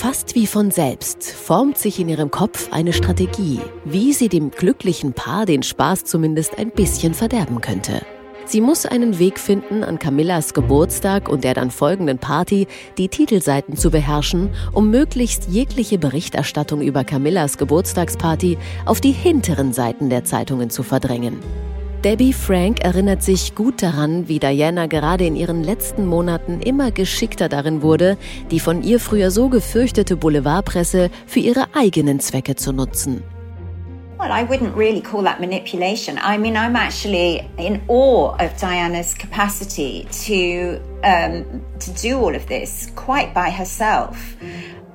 Fast 0.00 0.34
wie 0.34 0.46
von 0.46 0.70
selbst 0.70 1.30
formt 1.30 1.76
sich 1.76 2.00
in 2.00 2.08
ihrem 2.08 2.30
Kopf 2.30 2.72
eine 2.72 2.94
Strategie, 2.94 3.60
wie 3.84 4.14
sie 4.14 4.30
dem 4.30 4.50
glücklichen 4.50 5.12
Paar 5.12 5.44
den 5.44 5.62
Spaß 5.62 6.04
zumindest 6.04 6.56
ein 6.56 6.70
bisschen 6.70 7.12
verderben 7.12 7.60
könnte. 7.60 8.00
Sie 8.46 8.62
muss 8.62 8.86
einen 8.86 9.18
Weg 9.18 9.38
finden, 9.38 9.84
an 9.84 9.98
Camillas 9.98 10.54
Geburtstag 10.54 11.28
und 11.28 11.44
der 11.44 11.52
dann 11.52 11.70
folgenden 11.70 12.16
Party 12.16 12.66
die 12.96 13.08
Titelseiten 13.08 13.76
zu 13.76 13.90
beherrschen, 13.90 14.48
um 14.72 14.90
möglichst 14.90 15.50
jegliche 15.50 15.98
Berichterstattung 15.98 16.80
über 16.80 17.04
Camillas 17.04 17.58
Geburtstagsparty 17.58 18.56
auf 18.86 19.02
die 19.02 19.12
hinteren 19.12 19.74
Seiten 19.74 20.08
der 20.08 20.24
Zeitungen 20.24 20.70
zu 20.70 20.82
verdrängen. 20.82 21.40
Debbie 22.04 22.32
Frank 22.32 22.82
erinnert 22.82 23.22
sich 23.22 23.54
gut 23.54 23.82
daran, 23.82 24.26
wie 24.26 24.38
Diana 24.38 24.86
gerade 24.86 25.26
in 25.26 25.36
ihren 25.36 25.62
letzten 25.62 26.06
Monaten 26.06 26.60
immer 26.60 26.90
geschickter 26.92 27.50
darin 27.50 27.82
wurde, 27.82 28.16
die 28.50 28.58
von 28.58 28.82
ihr 28.82 28.98
früher 28.98 29.30
so 29.30 29.50
gefürchtete 29.50 30.16
Boulevardpresse 30.16 31.10
für 31.26 31.40
ihre 31.40 31.66
eigenen 31.74 32.18
Zwecke 32.18 32.56
zu 32.56 32.72
nutzen. 32.72 33.22
Well, 34.18 34.30
I 34.30 34.42
wouldn't 34.44 34.74
really 34.76 35.02
call 35.02 35.22
that 35.24 35.40
manipulation. 35.40 36.18
I 36.18 36.38
mean, 36.38 36.54
I'm 36.54 36.74
actually 36.74 37.42
in 37.58 37.82
awe 37.88 38.34
of 38.38 38.56
Diana's 38.58 39.14
capacity 39.14 40.06
to 40.26 40.80
um, 41.04 41.44
to 41.80 41.90
do 42.02 42.18
all 42.18 42.34
of 42.34 42.46
this 42.46 42.90
quite 42.96 43.34
by 43.34 43.50
herself. 43.50 44.36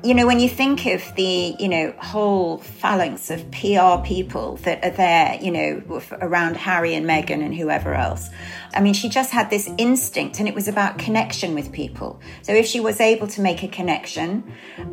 You 0.06 0.13
know, 0.13 0.28
when 0.28 0.39
you 0.39 0.48
think 0.48 0.86
of 0.86 1.15
the, 1.15 1.56
you 1.60 1.68
know, 1.68 1.94
whole 1.98 2.60
phalanx 2.60 3.32
of 3.32 3.50
PR 3.50 4.06
people 4.06 4.58
that 4.58 4.84
are 4.86 4.91
there, 4.91 5.39
you 5.41 5.52
know, 5.52 6.02
around 6.22 6.58
Harry 6.58 6.94
and 6.94 7.08
Meghan 7.08 7.44
and 7.44 7.56
whoever 7.56 7.96
else, 7.96 8.30
I 8.76 8.82
mean, 8.82 8.94
she 8.94 9.10
just 9.10 9.32
had 9.32 9.50
this 9.50 9.68
instinct 9.80 10.39
and 10.39 10.48
it 10.48 10.54
was 10.54 10.68
about 10.68 11.00
connection 11.00 11.56
with 11.56 11.72
people. 11.72 12.22
So 12.44 12.54
if 12.54 12.68
she 12.68 12.80
was 12.80 13.02
able 13.02 13.28
to 13.28 13.41
make 13.41 13.63
a 13.63 13.68
connection, 13.68 14.44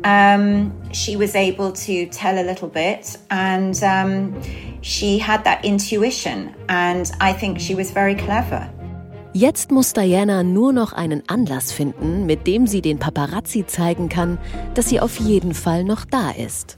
um, 0.03 0.91
she 0.91 1.15
was 1.15 1.35
able 1.35 1.71
to 1.73 2.07
tell 2.07 2.43
a 2.43 2.45
little 2.45 2.67
bit 2.67 3.15
and 3.29 3.81
um, 3.83 4.41
she 4.81 5.19
had 5.19 5.43
that 5.43 5.63
intuition. 5.63 6.55
And 6.69 7.11
I 7.21 7.33
think 7.33 7.59
she 7.59 7.75
was 7.75 7.91
very 7.91 8.15
clever. 8.15 8.67
Jetzt 9.35 9.71
muss 9.71 9.93
Diana 9.93 10.43
nur 10.43 10.73
noch 10.73 10.93
einen 10.93 11.23
Anlass 11.27 11.71
finden, 11.71 12.27
mit 12.27 12.45
dem 12.45 12.67
sie 12.67 12.83
den 12.83 12.99
Paparazzi 12.99 13.65
zeigen 13.65 14.07
kann, 14.07 14.37
dass 14.75 14.89
sie 14.89 14.99
auf 14.99 15.19
jeden 15.19 15.55
Fall 15.55 15.83
noch 15.83 16.05
da 16.05 16.29
ist. 16.29 16.77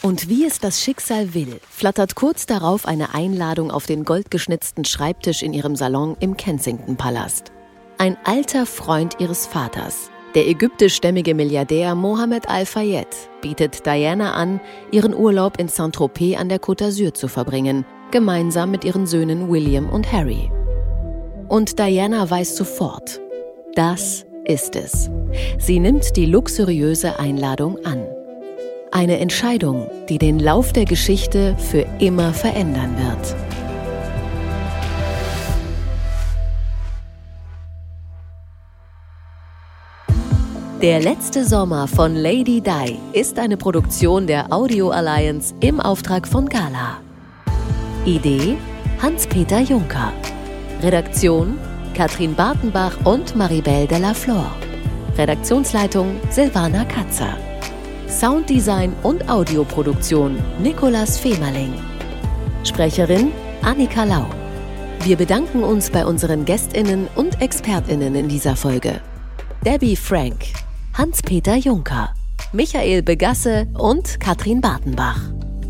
Und 0.00 0.30
wie 0.30 0.46
es 0.46 0.58
das 0.58 0.82
Schicksal 0.82 1.34
will, 1.34 1.60
flattert 1.68 2.14
kurz 2.14 2.46
darauf 2.46 2.86
eine 2.86 3.12
Einladung 3.14 3.70
auf 3.70 3.84
den 3.84 4.04
goldgeschnitzten 4.04 4.86
Schreibtisch 4.86 5.42
in 5.42 5.52
ihrem 5.52 5.76
Salon 5.76 6.16
im 6.18 6.34
Kensington-Palast. 6.34 7.52
Ein 7.98 8.16
alter 8.24 8.64
Freund 8.64 9.16
ihres 9.18 9.46
Vaters, 9.46 10.10
der 10.34 10.48
ägyptischstämmige 10.48 11.34
Milliardär 11.34 11.94
Mohammed 11.94 12.48
Al-Fayed, 12.48 13.08
bietet 13.42 13.84
Diana 13.84 14.32
an, 14.32 14.62
ihren 14.90 15.14
Urlaub 15.14 15.58
in 15.60 15.68
Saint-Tropez 15.68 16.38
an 16.38 16.48
der 16.48 16.62
Côte 16.62 16.86
d'Azur 16.86 17.12
zu 17.12 17.28
verbringen– 17.28 17.84
gemeinsam 18.10 18.70
mit 18.70 18.84
ihren 18.84 19.06
Söhnen 19.06 19.50
William 19.50 19.88
und 19.88 20.12
Harry. 20.12 20.50
Und 21.48 21.78
Diana 21.78 22.28
weiß 22.30 22.56
sofort, 22.56 23.20
das 23.74 24.24
ist 24.44 24.76
es. 24.76 25.10
Sie 25.58 25.80
nimmt 25.80 26.16
die 26.16 26.26
luxuriöse 26.26 27.18
Einladung 27.18 27.84
an. 27.84 28.06
Eine 28.92 29.18
Entscheidung, 29.18 29.88
die 30.08 30.18
den 30.18 30.38
Lauf 30.38 30.72
der 30.72 30.84
Geschichte 30.84 31.56
für 31.58 31.86
immer 32.00 32.32
verändern 32.34 32.96
wird. 32.96 33.36
Der 40.82 40.98
letzte 40.98 41.44
Sommer 41.44 41.86
von 41.86 42.16
Lady 42.16 42.62
Di 42.62 42.96
ist 43.12 43.38
eine 43.38 43.58
Produktion 43.58 44.26
der 44.26 44.50
Audio 44.50 44.88
Alliance 44.88 45.54
im 45.60 45.78
Auftrag 45.78 46.26
von 46.26 46.48
Gala. 46.48 47.00
Idee 48.06 48.56
Hans-Peter 49.02 49.60
Juncker. 49.60 50.12
Redaktion 50.82 51.58
Katrin 51.94 52.34
Bartenbach 52.34 52.96
und 53.04 53.36
Maribel 53.36 53.86
de 53.86 53.98
la 53.98 54.14
Flor. 54.14 54.50
Redaktionsleitung 55.18 56.16
Silvana 56.30 56.84
Katzer. 56.84 57.36
Sounddesign 58.08 58.94
und 59.02 59.28
Audioproduktion 59.28 60.38
Nikolas 60.62 61.18
Femerling. 61.18 61.74
Sprecherin 62.64 63.32
Annika 63.60 64.04
Lau. 64.04 64.26
Wir 65.04 65.16
bedanken 65.16 65.62
uns 65.62 65.90
bei 65.90 66.06
unseren 66.06 66.46
Gästinnen 66.46 67.06
und 67.16 67.42
Expertinnen 67.42 68.14
in 68.14 68.28
dieser 68.28 68.56
Folge. 68.56 69.00
Debbie 69.64 69.96
Frank, 69.96 70.46
Hans-Peter 70.94 71.56
Juncker, 71.56 72.14
Michael 72.54 73.02
Begasse 73.02 73.66
und 73.74 74.18
Katrin 74.20 74.62
Bartenbach. 74.62 75.20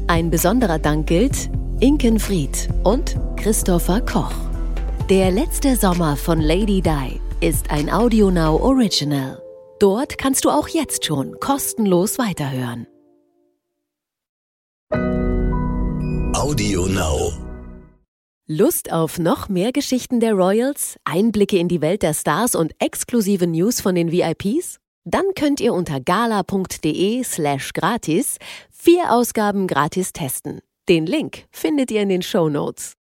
Ein 0.06 0.30
besonderer 0.30 0.78
Dank 0.78 1.08
gilt 1.08 1.50
Inken 1.82 2.18
Fried 2.18 2.68
und 2.84 3.16
Christopher 3.38 4.02
Koch. 4.02 4.34
Der 5.08 5.30
letzte 5.30 5.76
Sommer 5.76 6.14
von 6.18 6.38
Lady 6.38 6.82
Di 6.82 7.18
ist 7.40 7.70
ein 7.70 7.88
AudioNow 7.88 8.60
Original. 8.60 9.40
Dort 9.78 10.18
kannst 10.18 10.44
du 10.44 10.50
auch 10.50 10.68
jetzt 10.68 11.06
schon 11.06 11.40
kostenlos 11.40 12.18
weiterhören. 12.18 12.86
AudioNow. 16.34 17.32
Lust 18.46 18.92
auf 18.92 19.18
noch 19.18 19.48
mehr 19.48 19.72
Geschichten 19.72 20.20
der 20.20 20.34
Royals, 20.34 20.98
Einblicke 21.04 21.56
in 21.56 21.68
die 21.68 21.80
Welt 21.80 22.02
der 22.02 22.12
Stars 22.12 22.54
und 22.54 22.74
exklusive 22.78 23.46
News 23.46 23.80
von 23.80 23.94
den 23.94 24.12
VIPs? 24.12 24.80
Dann 25.04 25.24
könnt 25.34 25.60
ihr 25.60 25.72
unter 25.72 25.98
gala.de 25.98 27.24
slash 27.24 27.72
gratis 27.72 28.36
vier 28.70 29.10
Ausgaben 29.14 29.66
gratis 29.66 30.12
testen. 30.12 30.60
Den 30.90 31.06
Link 31.06 31.44
findet 31.52 31.92
ihr 31.92 32.02
in 32.02 32.08
den 32.08 32.20
Show 32.20 32.48
Notes. 32.48 32.99